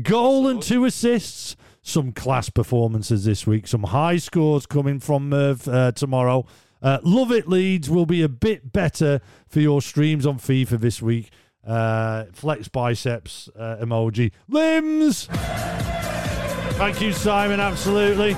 [0.02, 1.56] Goal and two assists.
[1.88, 3.68] Some class performances this week.
[3.68, 6.48] Some high scores coming from Merv uh, tomorrow.
[6.82, 11.00] Uh, love it, Leeds will be a bit better for your streams on FIFA this
[11.00, 11.30] week.
[11.66, 14.32] Uh, flex biceps uh, emoji.
[14.48, 15.28] Limbs.
[16.76, 17.60] Thank you, Simon.
[17.60, 18.36] Absolutely.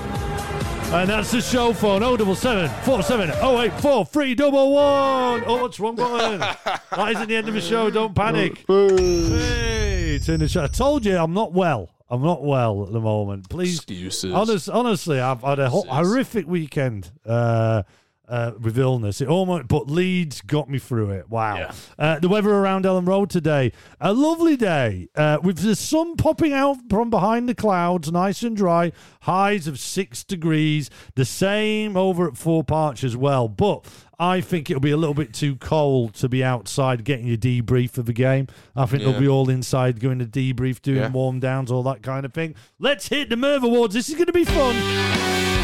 [0.92, 5.44] And that's the show phone 077 47 084 311.
[5.46, 6.40] Oh, what's wrong button?
[6.40, 7.88] that isn't the end of the show.
[7.88, 8.62] Don't panic.
[8.66, 10.64] Hey, it's in the show.
[10.64, 11.94] I told you I'm not well.
[12.10, 13.48] I'm not well at the moment.
[13.50, 13.76] Please.
[13.76, 14.32] Excuses.
[14.32, 17.82] Honest, honestly, I've had a ho- horrific weekend uh,
[18.28, 19.20] uh, with illness.
[19.20, 21.28] It almost, but Leeds got me through it.
[21.30, 21.56] Wow.
[21.56, 21.72] Yeah.
[21.98, 26.52] Uh, the weather around Elland Road today, a lovely day uh, with the sun popping
[26.52, 28.92] out from behind the clouds, nice and dry.
[29.22, 30.90] Highs of six degrees.
[31.14, 33.84] The same over at Thorp Arch as well, but.
[34.20, 37.98] I think it'll be a little bit too cold to be outside getting your debrief
[37.98, 38.48] of the game.
[38.74, 41.10] I think they'll be all inside doing the debrief, doing Yeah.
[41.12, 42.56] warm downs, all that kind of thing.
[42.80, 43.94] Let's hit the Merv Awards.
[43.94, 45.57] This is going to be fun.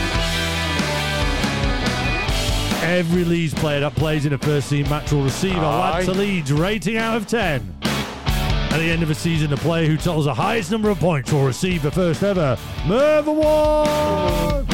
[2.85, 6.13] Every Leeds player that plays in a first team match will receive a lad to
[6.13, 7.77] Leeds rating out of 10.
[7.83, 11.33] At the end of the season, the player who totals the highest number of points
[11.33, 14.67] will receive the first ever Merv Award.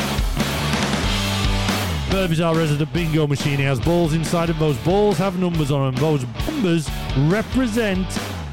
[2.13, 3.59] Merv is our resident bingo machine.
[3.59, 4.59] He has balls inside him.
[4.59, 6.03] Those balls have numbers on them.
[6.03, 6.91] Those numbers
[7.29, 8.09] represent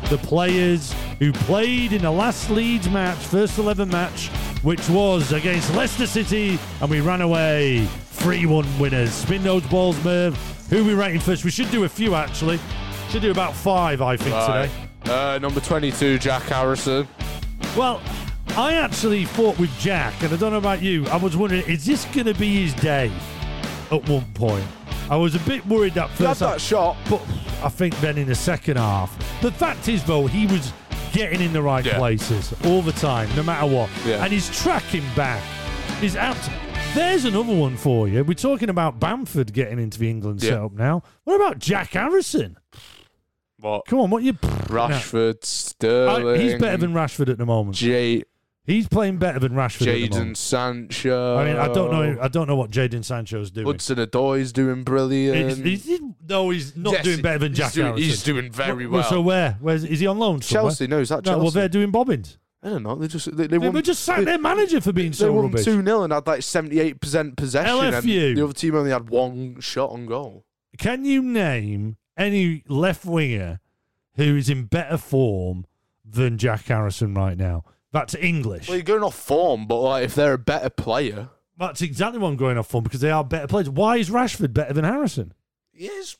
[0.09, 4.27] the players who played in the last Leeds match, first 11 match,
[4.63, 9.11] which was against Leicester City, and we ran away 3 1 winners.
[9.11, 10.35] Spin those balls, Merv.
[10.69, 11.43] Who are we rating first?
[11.45, 12.59] We should do a few, actually.
[13.09, 14.69] Should do about five, I think, Right.
[15.03, 15.13] today.
[15.35, 17.07] Uh, number 22, Jack Harrison.
[17.77, 18.01] Well,
[18.57, 21.85] I actually fought with Jack, and I don't know about you, I was wondering, is
[21.85, 23.11] this going to be his day
[23.91, 24.65] at one point?
[25.09, 26.97] I was a bit worried that He had first half, shot.
[27.09, 27.21] but
[27.63, 30.73] I think then in the second half, the fact is, though, he was
[31.13, 31.97] getting in the right Yeah.
[31.97, 33.89] places all the time, no matter what.
[34.05, 34.23] Yeah.
[34.23, 35.41] And he's tracking back.
[36.01, 36.37] He's out.
[36.93, 38.23] There's another one for you.
[38.23, 40.49] We're talking about Bamford getting into the England Yeah.
[40.51, 41.03] setup now.
[41.23, 42.57] What about Jack Harrison?
[43.59, 43.85] What?
[43.87, 44.33] Come on, what you?
[44.33, 46.41] Rashford, I- Sterling.
[46.41, 47.75] he's better than Rashford at the moment.
[47.77, 48.23] J-
[48.67, 50.35] He's playing better than Rashford Jadon.
[50.35, 51.37] Sancho.
[51.37, 52.21] I mean, I don't know.
[52.21, 53.65] I don't know what Jadon Sancho's doing.
[53.65, 55.65] Hudson-Odoi's doing brilliant.
[55.65, 58.85] He's, he's, no, he's not Yes, doing better than he's Jack doing, He's doing very
[58.85, 59.09] Well, well.
[59.09, 59.57] So where?
[59.61, 60.41] Where's is he on loan?
[60.41, 60.71] somewhere?
[60.71, 62.37] Chelsea, no, is that No, well, they're doing bobbins.
[62.61, 62.95] I don't know.
[62.95, 63.71] They just they, they They won.
[63.71, 65.63] were just sacked their manager for being they so won rubbish.
[65.63, 67.73] two 0 and had like seventy eight percent possession.
[67.73, 68.29] LFU.
[68.29, 70.43] And the other team only had one shot on goal.
[70.77, 73.61] Can you name any left winger
[74.15, 75.65] who is in better form
[76.03, 77.63] than Jack Harrison right now?
[77.91, 78.67] That's English.
[78.67, 82.29] Well, you're going off form, but like if they're a better player, That's exactly what
[82.29, 83.69] I'm going off on because they are better players.
[83.69, 85.33] Why is Rashford better than Harrison?
[85.73, 86.17] yes.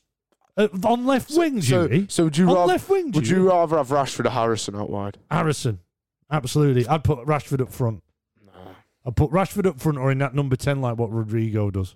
[0.56, 3.40] Uh, on left wing, So, so would you on rather left wing, would Judy?
[3.42, 5.16] you rather have Rashford or Harrison out wide?
[5.30, 5.78] Harrison.
[6.32, 6.84] Absolutely.
[6.88, 8.02] I'd put Rashford up front.
[9.06, 11.94] I'd put Rashford up front or in that number 10 like what Rodrigo does.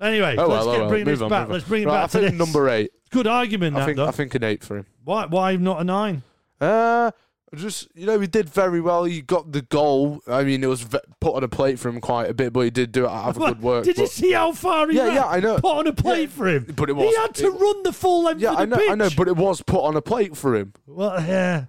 [0.00, 0.88] Anyway, Oh let's get, well.
[0.88, 1.42] bring Move this on, back.
[1.42, 1.52] move on.
[1.54, 2.38] Let's bring it Right, back I to think this.
[2.38, 2.90] number eight.
[3.10, 4.06] Good argument, I that, think though.
[4.06, 4.86] I think an eight for him.
[5.04, 6.22] Why, why not a nine?
[6.60, 7.12] Uh,
[7.54, 9.04] just you know, he did very well.
[9.04, 10.20] He got the goal.
[10.26, 12.60] I mean, it was ve- put on a plate for him quite a bit, but
[12.60, 13.10] he did do it.
[13.10, 13.84] Have a good work.
[13.84, 15.14] Did you but- see how far he Yeah, ran?
[15.14, 15.58] yeah, I know.
[15.58, 16.66] Put on a plate Yeah, for him.
[16.76, 18.64] but it was- He had to it- run the full length yeah, of the I
[18.66, 18.90] know, pitch.
[18.90, 20.72] I know, but it was put on a plate for him.
[20.86, 21.66] Well, yeah.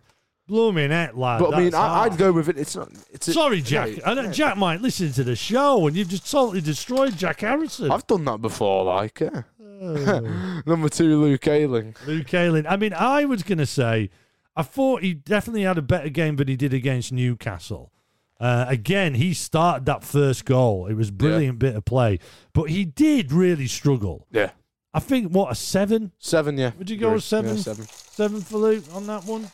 [0.48, 1.40] Blooming heck, lad.
[1.42, 2.12] But I mean, that's I, hard.
[2.14, 2.58] I'd go with it.
[2.58, 2.90] It's not.
[3.12, 3.98] It's a- Sorry, Jack.
[3.98, 4.32] yeah, I know yeah.
[4.32, 7.92] Jack might listen to the show, and you've just totally destroyed Jack Harrison.
[7.92, 9.42] I've done that before, like yeah.
[9.62, 10.62] Oh.
[10.66, 11.96] Number two, Luke Ayling.
[12.08, 12.66] Luke Ayling.
[12.66, 14.10] I mean, I was going to say,
[14.58, 17.92] I thought he definitely had a better game than he did against Newcastle.
[18.40, 20.88] Uh, again, he started that first goal.
[20.88, 22.20] It was a brilliant bit of play,
[22.54, 24.28] but he did really struggle.
[24.32, 24.52] Yeah.
[24.94, 26.12] I think what a seven.
[26.20, 26.72] Seven, yeah.
[26.78, 27.16] Would you go Agree.
[27.16, 27.56] with seven?
[27.56, 27.86] Yeah, seven.
[27.88, 29.50] Seven for Luke on that one.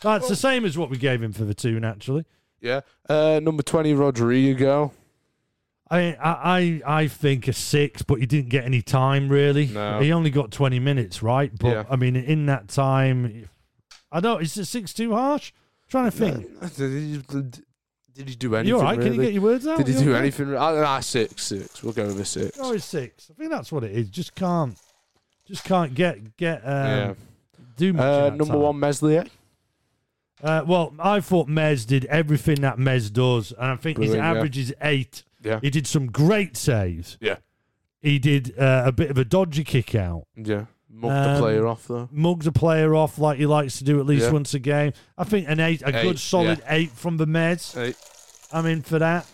[0.00, 2.24] That's the same as what we gave him for the two, naturally.
[2.60, 2.80] Yeah.
[3.08, 4.92] Uh, number 20, Rodrigo.
[5.90, 9.68] I, I I I think a six, but he didn't get any time really.
[9.68, 10.00] No.
[10.00, 11.50] He only got twenty minutes, right?
[11.58, 11.84] But Yeah.
[11.88, 13.48] I mean, in that time,
[14.10, 14.42] I don't.
[14.42, 15.52] Is the six too harsh?
[15.88, 16.76] trying to think.
[16.76, 18.68] Did he, do anything?
[18.68, 18.98] you all right?
[18.98, 19.78] Can you get your words out?
[19.78, 20.18] Did he do okay?
[20.18, 20.54] anything?
[20.54, 21.82] Ah, ah, six, six.
[21.82, 22.58] We'll go with a six.
[22.60, 23.30] Oh, it's six.
[23.30, 24.08] I think that's what it is.
[24.08, 24.76] Just can't.
[25.46, 27.14] Just can't get get um, yeah.
[27.76, 28.02] do much.
[28.02, 28.60] Uh, number time.
[28.60, 29.24] one, Meslier.
[30.42, 34.24] Uh, well, I thought Mez did everything that Mez does, and I think his Brilliant,
[34.24, 34.30] yeah.
[34.30, 35.24] average is eight.
[35.42, 35.60] Yeah.
[35.62, 37.18] He did some great saves.
[37.20, 37.36] Yeah.
[38.00, 40.26] He did uh, a bit of a dodgy kick out.
[40.36, 40.66] Yeah.
[41.00, 42.08] Mugged Um, the player off, though.
[42.10, 44.32] Mugs a player off like he likes to do at least Yeah.
[44.32, 44.92] once a game.
[45.16, 47.76] I think an eight, a Eight, good solid eight from the Mez.
[47.80, 47.96] Eight.
[48.52, 49.26] I'm in for that.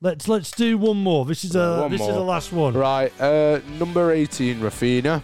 [0.00, 1.24] Let's let's do one more.
[1.24, 2.16] This is a One this is more.
[2.16, 2.74] the last one.
[2.74, 3.12] Right.
[3.20, 5.22] Uh, number 18, Raphinha.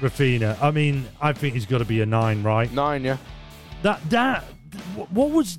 [0.00, 0.56] Raphinha.
[0.62, 2.70] I mean, I think he's got to be a nine, right?
[2.72, 3.16] Nine, yeah.
[3.82, 4.44] That that
[5.12, 5.58] what was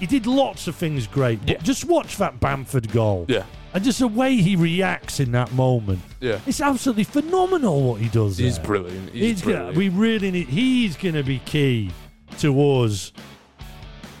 [0.00, 1.38] he did lots of things great.
[1.46, 1.58] Yeah.
[1.58, 3.24] just watch that Bamford goal.
[3.28, 3.44] Yeah.
[3.74, 6.00] And just the way he reacts in that moment.
[6.20, 6.40] Yeah.
[6.46, 8.36] It's absolutely phenomenal what he does.
[8.36, 8.66] He's there.
[8.66, 9.10] brilliant.
[9.10, 9.76] He's, gonna, brilliant.
[9.76, 10.48] we really need.
[10.48, 11.90] He's going to be key
[12.40, 13.12] to us.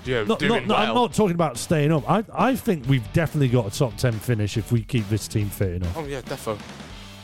[0.06, 2.08] yeah, Not, doing not, not- I'm not talking about staying up.
[2.10, 5.50] I, I think we've definitely got a top ten finish if we keep this team
[5.50, 5.96] fit enough.
[5.96, 6.58] Oh, yeah, defo.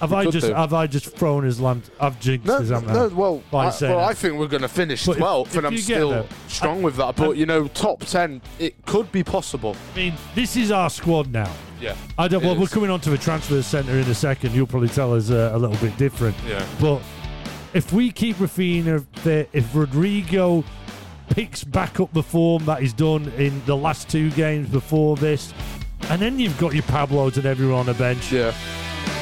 [0.00, 0.54] Have I just do.
[0.54, 1.84] have I just thrown his lamp?
[2.00, 3.98] I've jinxed No, his lamp no, well, I, well.
[4.00, 6.96] I think we're going to finish But 12th, if and I'm still there- strong with
[6.96, 7.16] that.
[7.16, 9.74] But, you know, top 10, it could be possible.
[9.94, 11.50] I mean, this is our squad now.
[11.80, 11.96] Yeah.
[12.16, 12.44] I don't.
[12.44, 14.52] Well, we're coming on to the transfer centre in a second.
[14.52, 16.37] You'll probably tell us uh, a little bit different.
[16.46, 16.64] Yeah.
[16.80, 17.00] But
[17.74, 20.64] if we keep Raphinha fit, if Rodrigo
[21.30, 25.52] picks back up the form that he's done in the last two games before this,
[26.08, 28.52] and then you've got your Pablos and everyone on the bench, Yeah.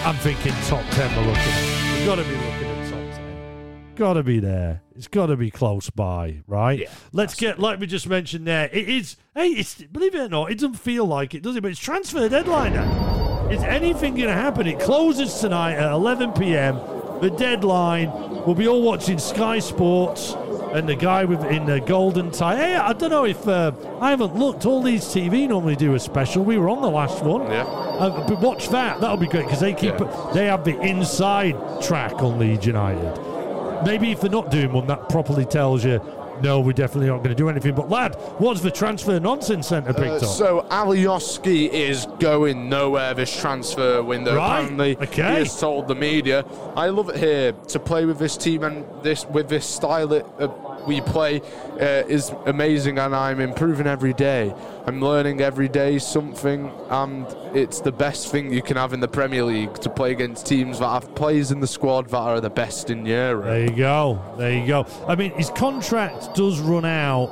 [0.04, 1.96] I'm thinking top 10 we're looking at.
[1.96, 3.94] We've got to be looking at top 10.
[3.96, 4.82] Got to be there.
[4.94, 6.78] It's got to be close by, right?
[6.78, 10.28] Yeah, Let's get, like we just mentioned there, it is, hey, it's believe it or
[10.28, 11.62] not, it doesn't feel like it, does it?
[11.62, 13.48] But it's transfer deadline now.
[13.50, 14.66] Is anything going to happen?
[14.66, 16.76] It closes tonight at 11 p.m.
[17.20, 18.10] The deadline.
[18.44, 20.34] We'll be all watching Sky Sports
[20.76, 22.56] and the guy with in the golden tie.
[22.56, 24.66] Hey, I don't know if uh, I haven't looked.
[24.66, 26.44] All these TV normally do a special.
[26.44, 27.42] We were on the last one.
[27.50, 27.62] Yeah.
[27.62, 29.00] Uh, but watch that.
[29.00, 30.30] That'll be great because they keep Yeah.
[30.34, 33.82] they have the inside track on Leeds United.
[33.84, 36.00] Maybe if they're not doing one, that properly tells you.
[36.42, 37.74] No, we're definitely not going to do anything.
[37.74, 40.22] But lad, what's the transfer nonsense centre picked Uh, up?
[40.24, 44.36] so Alioski is going nowhere this transfer window.
[44.36, 45.30] Right, Apparently, okay.
[45.32, 46.44] he has told the media,
[46.76, 50.26] "I love it here to play with this team and this with this style that
[50.38, 50.48] uh,
[50.86, 51.40] we play
[51.80, 54.54] uh, is amazing, and I'm improving every day.
[54.86, 59.08] I'm learning every day something, and it's the best thing you can have in the
[59.08, 62.50] Premier League to play against teams that have players in the squad that are the
[62.50, 64.18] best in Europe." There you go.
[64.38, 64.86] There you go.
[65.08, 67.30] I mean, his contract does run out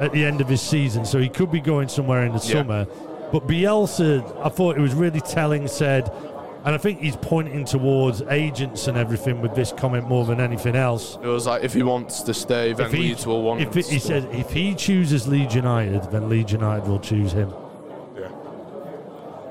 [0.00, 2.52] at the end of his season, so he could be going somewhere in the Yeah.
[2.62, 2.86] summer.
[3.32, 6.10] But Bielsa, I thought it was really telling, said,
[6.66, 10.74] and I think he's pointing towards agents and everything with this comment more than anything
[10.74, 11.16] else.
[11.22, 13.68] It was like if he wants to stay, then If he, Leeds will want if
[13.72, 14.08] him it, to he stay.
[14.20, 17.54] said if he chooses Leeds United, then Leeds United will choose him.
[18.18, 18.28] Yeah.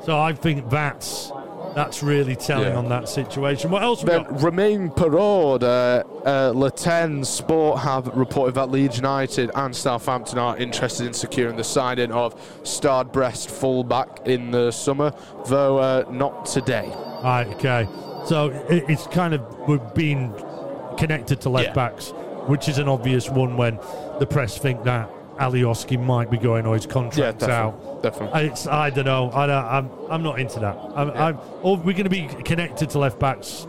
[0.03, 1.31] So I think that's
[1.75, 2.77] that's really telling Yeah.
[2.77, 3.69] on that situation.
[3.69, 4.41] What else we Then got?
[4.41, 10.55] Romain Perraud, uh, uh, Le Ten Sport have reported that Leeds United and Southampton are
[10.57, 12.33] interested in securing the signing of
[12.63, 15.11] Stade Brest fullback in the summer,
[15.47, 16.89] though uh, not today.
[17.23, 17.87] Right, okay.
[18.25, 20.33] So it, it's kind of we're being
[20.97, 21.73] connected to left Yeah.
[21.73, 22.11] backs,
[22.47, 23.79] which is an obvious one when
[24.19, 25.09] the press think that
[25.39, 28.01] Alioski might be going or his Yeah, contract's out.
[28.01, 28.01] definitely.
[28.01, 28.45] definitely.
[28.49, 29.31] It's I don't know.
[29.33, 30.77] I don't, I'm I'm not into that.
[30.95, 33.67] I'm, I'm oh, we're going to be connected to left backs,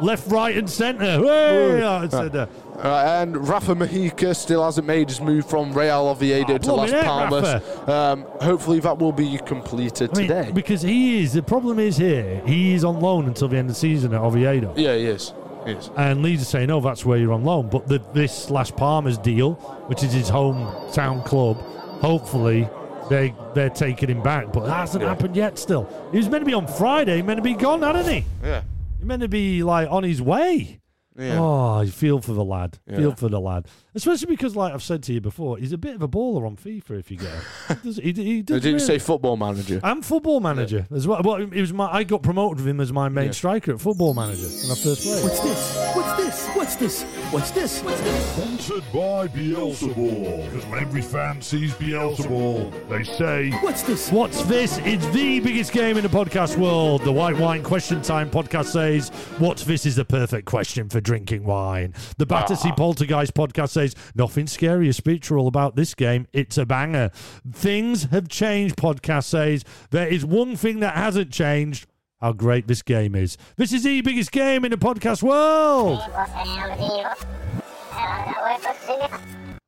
[0.00, 1.04] left, right, and centre.
[1.18, 2.48] Hey, said that.
[2.78, 6.90] Uh, and Rafa Mujica still hasn't made his move from Real Oviedo Oh, to Las
[6.92, 7.62] Palmas.
[7.86, 10.50] Um, hopefully that will be completed I mean, today.
[10.50, 12.40] because he is the problem is here.
[12.46, 14.72] He is on loan until the end of the season at Oviedo.
[14.78, 15.34] yeah, he is.
[15.66, 15.90] He is.
[15.96, 19.18] And Leeds are saying, "Oh, that's where you're on loan." But the, this Las Palmas
[19.18, 19.54] deal,
[19.88, 21.58] which is his hometown club,
[22.00, 22.68] hopefully
[23.08, 24.52] they they're taking him back.
[24.52, 25.08] But that hasn't Yeah.
[25.10, 25.58] happened yet.
[25.58, 27.16] Still, he was meant to be on Friday.
[27.16, 28.24] he Meant to be gone, hadn't he?
[28.42, 28.62] Yeah.
[28.98, 30.80] He meant to be like on his way.
[31.18, 31.38] Yeah.
[31.38, 32.78] Oh, you feel for the lad.
[32.88, 33.66] Feel for the lad.
[33.94, 36.56] Especially because, like I've said to you before, he's a bit of a baller on
[36.56, 37.00] FIFA.
[37.00, 37.30] If you go,
[37.68, 39.80] he does, he, he does didn't really- say football manager.
[39.82, 41.20] I'm football manager as well.
[41.24, 41.92] Well, it was my.
[41.92, 43.30] I got promoted with him as my main Yeah.
[43.32, 45.24] striker at football manager when I first played.
[45.24, 45.76] What's this?
[45.94, 46.46] What's this?
[46.54, 47.02] What's this?
[47.32, 47.80] What's this?
[47.80, 48.34] What's this?
[48.34, 50.44] Sponsored by Beelzebul.
[50.50, 54.10] Because when every fan sees Beelzebul, they say, What's this?
[54.10, 54.78] What's this?
[54.84, 57.02] It's the biggest game in the podcast world.
[57.02, 61.44] The White Wine Question Time podcast says, What's this is the perfect question for drinking
[61.44, 61.94] wine.
[62.18, 62.74] The Battersea ah.
[62.74, 66.26] Poltergeist podcast says, Nothing scary or spiritual about this game.
[66.32, 67.10] It's a banger.
[67.52, 69.64] Things have changed, podcast says.
[69.90, 71.86] There is one thing that hasn't changed.
[72.20, 73.38] How great this game is.
[73.56, 76.00] This is the biggest game in the podcast world.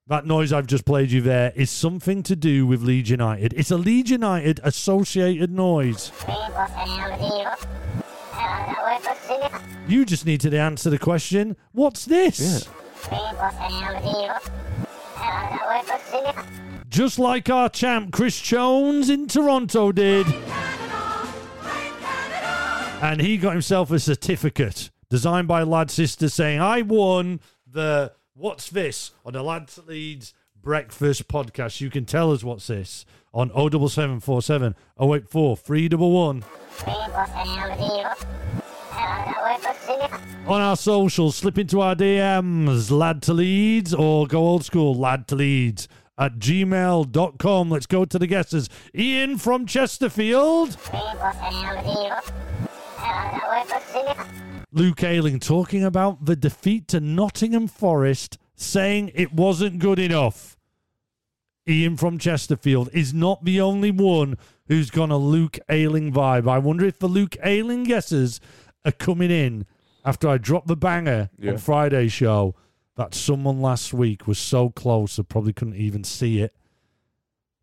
[0.09, 3.55] That noise I've just played you there is something to do with Leeds United.
[3.55, 6.13] It's a Leeds United associated noise.
[9.89, 12.69] You just need to answer the question what's this?
[16.89, 20.27] Just like our champ Chris Jones in Toronto did.
[23.03, 28.71] And he got himself a certificate designed by Lad Sister saying, I won the What's
[28.71, 31.81] This on the Lads Leeds Breakfast podcast.
[31.81, 36.45] You can tell us what's this on 07747 084 311.
[40.47, 45.29] On our socials, slip into our DMs, lad to Leeds, or go old school, lad
[45.29, 45.87] to Leeds
[46.19, 47.71] at gmail.com.
[47.71, 48.69] Let's go to the guesses.
[48.95, 50.77] Ian from Chesterfield.
[54.73, 60.57] Luke Ayling talking about the defeat to Nottingham Forest, saying it wasn't good enough.
[61.69, 66.49] Ian from Chesterfield is not the only one who's gone a Luke Ayling vibe.
[66.49, 68.41] I wonder if the Luke Ayling guesses
[68.85, 69.67] are coming in
[70.05, 71.53] after I dropped the banger Yeah.
[71.53, 72.55] on Friday's show
[72.97, 76.55] that someone last week was so close I probably couldn't even see it.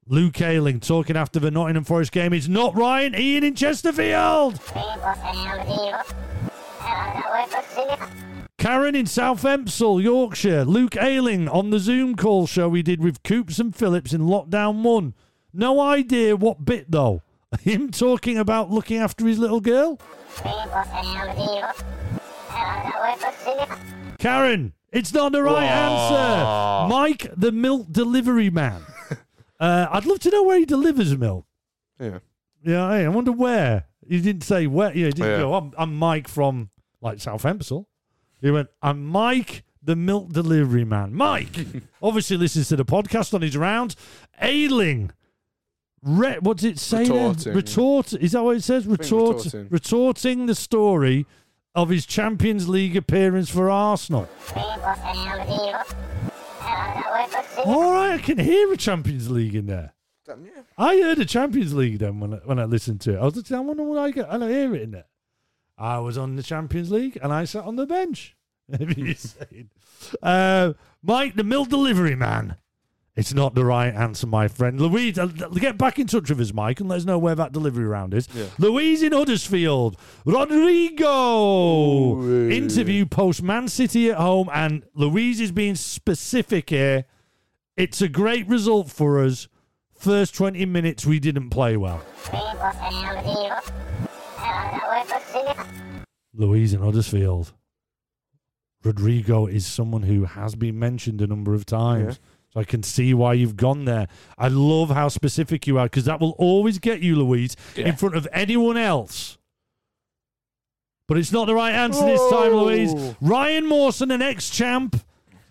[0.07, 2.33] Luke Ayling talking after the Nottingham Forest game.
[2.33, 4.59] It's not Ryan Ian in Chesterfield.
[8.57, 10.65] Karen in South Elmsall, Yorkshire.
[10.65, 14.81] Luke Ayling on the Zoom call show we did with Coops and Phillips in lockdown
[14.81, 15.13] one.
[15.53, 17.21] No idea what bit though.
[17.61, 19.99] Him talking about looking after his little girl.
[24.19, 26.93] Karen, it's not the right answer.
[26.93, 28.81] Mike, the milk delivery man.
[29.59, 31.45] uh, I'd love to know where he delivers milk.
[31.99, 32.19] Yeah.
[32.63, 33.85] Yeah, hey, I wonder where.
[34.07, 34.89] He didn't say where.
[34.89, 35.37] Yeah, he didn't Yeah.
[35.37, 35.53] go.
[35.53, 36.69] I'm, I'm Mike from
[37.01, 37.85] like South Elmsall.
[38.41, 38.69] He went.
[38.81, 41.13] I'm Mike, the milk delivery man.
[41.13, 41.55] Mike
[42.01, 43.95] obviously listens to the podcast on his rounds.
[44.41, 45.11] Ayling.
[46.01, 47.07] Re- what's it say?
[47.07, 47.29] there?
[47.29, 47.53] Retorting.
[47.53, 48.13] Retort.
[48.13, 48.87] Is that what it says?
[48.87, 49.37] Retort.
[49.37, 49.67] retorting.
[49.69, 51.25] Retorting the story
[51.75, 54.27] of his Champions League appearance for Arsenal.
[57.65, 59.93] All right, I can hear a Champions League in there.
[60.77, 63.19] I heard a Champions League then when I, when I listened to it.
[63.19, 64.27] I was like, I wonder what I get.
[64.29, 65.05] And I hear it in there.
[65.77, 68.35] I was on the Champions League and I sat on the bench.
[70.23, 72.55] Uh, Mike, the milk delivery man.
[73.19, 74.79] It's not the right answer, my friend.
[74.79, 77.51] Louise, uh, get back in touch with us, Mike, and let us know where that
[77.51, 78.29] delivery round is.
[78.57, 79.99] Louise in Huddersfield.
[80.23, 82.15] Rodrigo.
[82.15, 82.49] Ooh.
[82.49, 84.49] Interview post Man City at home.
[84.53, 87.03] And Louise is being specific here.
[87.75, 89.49] It's a great result for us.
[89.97, 92.01] First 20 minutes, we didn't play well.
[96.33, 97.51] Louise in Huddersfield.
[98.81, 102.21] Rodrigo is someone who has been mentioned a number of times.
[102.53, 104.07] So I can see why you've gone there.
[104.37, 108.15] I love how specific you are because that will always get you, Louise, in front
[108.15, 109.37] of anyone else.
[111.07, 112.93] But it's not the right answer this time, Louise.
[113.21, 115.03] Ryan Mawson, an ex champ,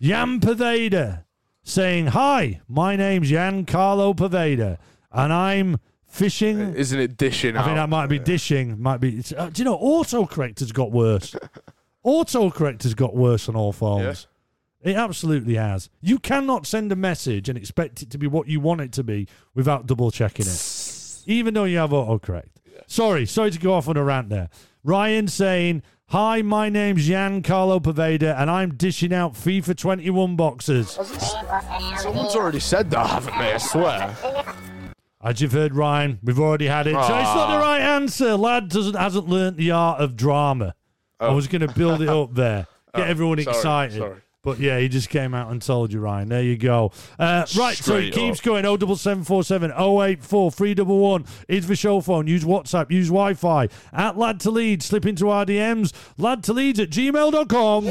[0.03, 1.25] Ian Poveda,
[1.65, 4.79] saying, Hi, my name's Ian Carlo Poveda,
[5.13, 6.75] and I'm fishing.
[6.75, 7.65] Isn't it dishing I out?
[7.65, 8.81] think that might be dishing.
[8.81, 9.23] Might be.
[9.37, 11.35] Uh, do you know autocorrect has got worse?
[12.07, 14.27] autocorrect has got worse on all phones.
[14.83, 15.91] It absolutely has.
[16.01, 19.03] You cannot send a message and expect it to be what you want it to
[19.03, 22.51] be without double checking it, even though you have autocorrect.
[22.87, 24.49] Sorry, sorry to go off on a rant there.
[24.85, 30.91] Ryan saying, "Hi, my name's Ian Carlo Poveda, and I'm dishing out FIFA 21 boxes."
[31.97, 33.55] Someone's already said that, haven't they?
[33.55, 34.17] I swear.
[35.21, 36.93] As you've heard, Ryan, we've already had it.
[36.93, 37.61] So it's not the ah.
[37.61, 38.37] right answer.
[38.37, 40.75] Lad doesn't hasn't learnt the art of drama.
[41.19, 41.35] I oh.
[41.35, 43.99] was going to build it up there, get Oh, everyone sorry, excited.
[43.99, 44.21] sorry.
[44.49, 46.31] But yeah, he just came out and told you, Ryan.
[46.31, 46.91] There you go.
[47.19, 48.45] Uh, right, so it Straight keeps up.
[48.47, 48.65] going.
[48.65, 52.27] 07747 084 311 is the show phone.
[52.27, 53.69] Use WhatsApp, use Wi Fi.
[53.93, 55.93] At Lad to Lead, slip into our DMs.
[56.17, 57.85] Lad to Leeds at gmail.com.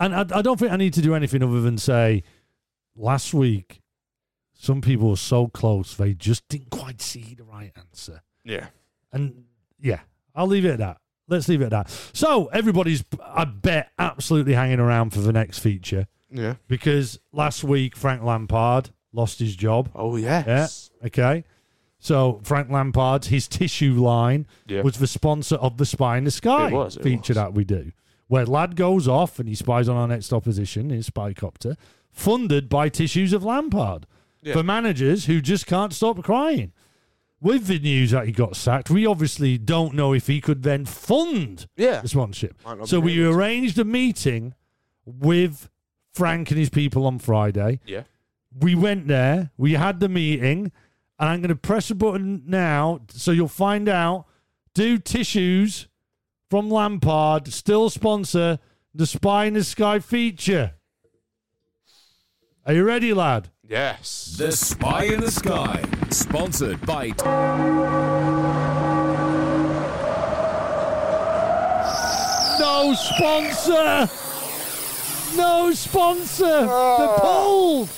[0.00, 2.22] And I, I don't think I need to do anything other than say
[2.96, 3.80] last week,
[4.52, 8.22] some people were so close, they just didn't quite see the right answer.
[8.44, 8.66] Yeah.
[9.14, 9.44] And
[9.80, 10.00] yeah,
[10.34, 10.98] I'll leave it at that.
[11.28, 11.90] Let's leave it at that.
[12.12, 16.56] So everybody's, I bet, absolutely hanging around for the next feature Yeah.
[16.68, 19.88] because last week Frank Lampard lost his job.
[19.94, 20.90] Oh yes.
[21.00, 21.06] Yeah.
[21.06, 21.44] Okay.
[21.98, 24.82] So Frank Lampard, his tissue line Yeah.
[24.82, 27.36] was the sponsor of the Spy in the Sky It was, it feature was.
[27.36, 27.92] that we do,
[28.26, 31.76] where lad goes off and he spies on our next opposition, his spycopter,
[32.10, 34.06] funded by Tissues of Lampard
[34.42, 34.52] Yeah.
[34.52, 36.72] for managers who just can't stop crying.
[37.44, 40.86] With the news that he got sacked, we obviously don't know if he could then
[40.86, 42.00] fund Yeah.
[42.00, 42.58] the sponsorship.
[42.86, 44.54] So we arranged a meeting
[45.04, 45.68] with
[46.14, 48.04] Frank and his people on Friday Yeah.
[48.58, 50.72] we went there, we had the meeting,
[51.18, 54.24] and I'm going to press a button now so you'll find out
[54.72, 55.86] do tissues
[56.48, 58.58] from Lampard still sponsor
[58.94, 60.72] the Spy in the Sky feature?
[62.64, 63.50] Are you ready, lad?
[63.68, 64.34] Yes.
[64.36, 67.08] The Spy in the Sky, sponsored by
[72.60, 74.10] No sponsor!
[75.36, 76.44] No sponsor!
[76.44, 77.18] They're ah.
[77.22, 77.88] pulled!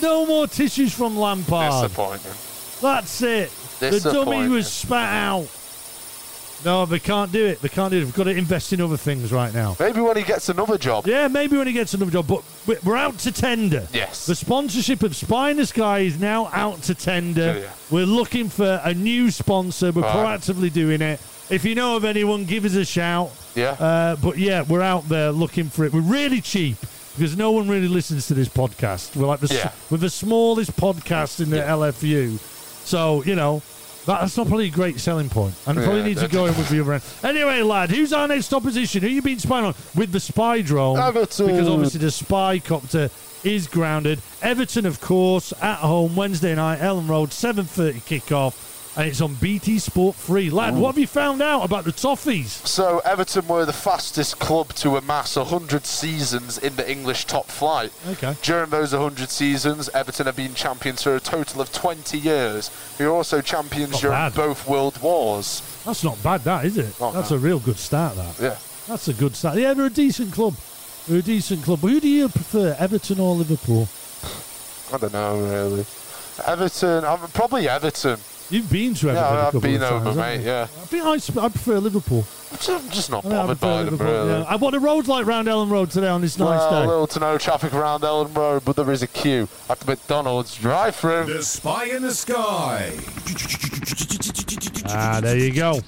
[0.00, 1.90] No more tissues from Lampard.
[1.90, 2.32] Disappointing.
[2.80, 3.50] That's it.
[3.80, 4.50] The dummy Disappointing.
[4.50, 5.63] was spat out.
[6.64, 7.60] No, they can't do it.
[7.60, 8.04] They can't do it.
[8.04, 9.76] We've got to invest in other things right now.
[9.78, 11.06] Maybe when he gets another job.
[11.06, 13.86] Yeah, maybe when he gets another job, but we- we're out to tender.
[13.92, 14.26] Yes.
[14.26, 17.60] The sponsorship of Spy in the Sky is now out to tender.
[17.62, 17.68] Yeah.
[17.90, 19.92] We're looking for a new sponsor.
[19.92, 20.40] We're Right.
[20.40, 21.20] proactively doing it.
[21.50, 23.30] If you know of anyone, give us a shout.
[23.54, 23.72] Yeah.
[23.72, 25.92] Uh, but yeah, we're out there looking for it.
[25.92, 26.78] We're really cheap
[27.16, 29.14] because no one really listens to this podcast.
[29.14, 29.70] We're like the, s- Yeah.
[29.90, 32.38] we're the smallest podcast in the LFU.
[32.86, 33.62] So, you know,
[34.06, 35.54] that's not probably a great selling point.
[35.66, 37.02] And probably Yeah, need to go in with the other end.
[37.22, 39.02] Anyway, lad, who's our next opposition?
[39.02, 39.74] Who you been spying on?
[39.94, 40.98] With the spy drone.
[40.98, 41.46] Everton.
[41.46, 43.10] Because obviously the spy copter
[43.44, 44.20] is grounded.
[44.42, 48.73] Everton, of course, at home Wednesday night, Elland Road, 7.30 kickoff.
[48.96, 50.50] And it's on BT Sport Free.
[50.50, 50.78] Lad, oh.
[50.78, 52.64] what have you found out about the Toffees?
[52.66, 57.92] So Everton were the fastest club to amass 100 seasons in the English top flight.
[58.10, 58.36] Okay.
[58.42, 62.70] During those 100 seasons, Everton have been champions for a total of 20 years.
[62.96, 64.34] They were also champions Not during bad.
[64.34, 65.62] both world wars.
[65.84, 66.98] That's not bad, that, is it?
[67.00, 67.36] Not That's bad.
[67.36, 68.40] a real good start, that.
[68.40, 68.56] Yeah.
[68.86, 69.58] That's a good start.
[69.58, 70.54] Yeah, they're a decent club.
[71.08, 71.80] They're a decent club.
[71.80, 73.88] But who do you prefer, Everton or Liverpool?
[74.92, 75.84] I don't know really.
[76.46, 78.18] Everton, I'm probably Everton.
[78.50, 80.40] You've been to Everton Yeah, I've couple been of times, over, haven't mate.
[80.44, 80.46] you?
[80.50, 82.24] Yeah, I think I, sp- I prefer Liverpool.
[82.52, 84.40] I'm just not I think I bothered prefer by them really.
[84.42, 84.52] yeah.
[84.52, 86.86] And what the road's like round Elland Road today on this nice well, day?
[86.86, 90.54] little to no traffic around Elland Road, but there is a queue at the McDonald's
[90.56, 91.24] drive-through.
[91.26, 92.92] The Spy in the Sky.
[94.86, 95.80] Ah, there you go.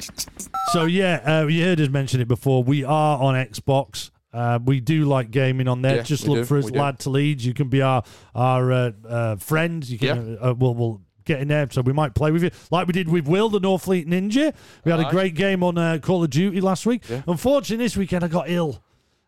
[0.72, 2.62] So yeah, uh, you heard us mention it before.
[2.64, 4.10] We are on Xbox.
[4.32, 5.96] Uh, we do like gaming on there.
[5.96, 7.46] Yeah, Just look do, for us, lad to Leeds.
[7.46, 8.02] You can be our
[8.34, 9.88] our uh, uh, friend.
[9.88, 10.38] You can.
[10.40, 13.08] Uh, we'll, we'll get in there, so we might play with you, like we did
[13.08, 14.54] with Will, the Northfleet Ninja.
[14.84, 17.02] We had a great game on uh, Call of Duty last week.
[17.08, 17.22] Yeah.
[17.26, 18.82] Unfortunately, this weekend I got ill.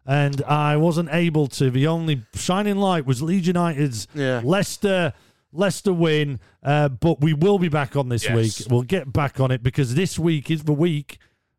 [0.07, 1.71] And I wasn't able to.
[1.71, 4.41] The only shining light was Leeds United's Yeah.
[4.43, 5.13] Leicester
[5.53, 6.41] Leicester win.
[6.63, 8.35] Uh, but we will be back on this Yes.
[8.35, 8.71] week.
[8.71, 11.19] We'll get back on it because this week is the week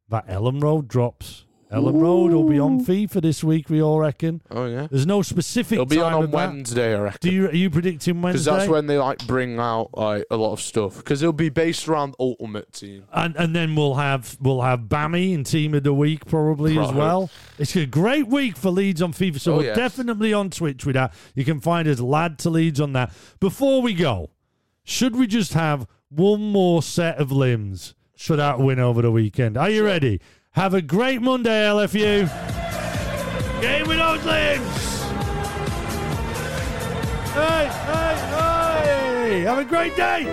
[0.09, 1.45] that Elland Road drops.
[1.71, 4.41] Elland Road will be on FIFA this week, we all reckon.
[4.49, 6.31] Oh yeah, There's no specific it'll be time on on.
[6.31, 7.19] Wednesday, I reckon.
[7.21, 8.49] Do you are you predicting Wednesday?
[8.49, 10.97] Because that's when they like bring out like a lot of stuff.
[10.97, 13.03] Because it'll be based around Ultimate Team.
[13.13, 16.91] and and then we'll have we'll have Bammy in team of the week probably as
[16.91, 17.29] well.
[17.59, 19.77] It's a great week for Leeds on FIFA, so Oh, we're yes.
[19.77, 21.13] definitely on Twitch with that.
[21.35, 23.13] You can find us lad to Leeds on that.
[23.39, 24.31] Before we go,
[24.83, 29.55] should we just have one more set of limbs for that win over the weekend?
[29.55, 30.19] Are you ready?
[30.53, 32.27] Have a great Monday, LFU.
[33.61, 35.01] Game with those limbs.
[37.33, 39.41] Hey, hey, hey!
[39.41, 40.25] Have a great day.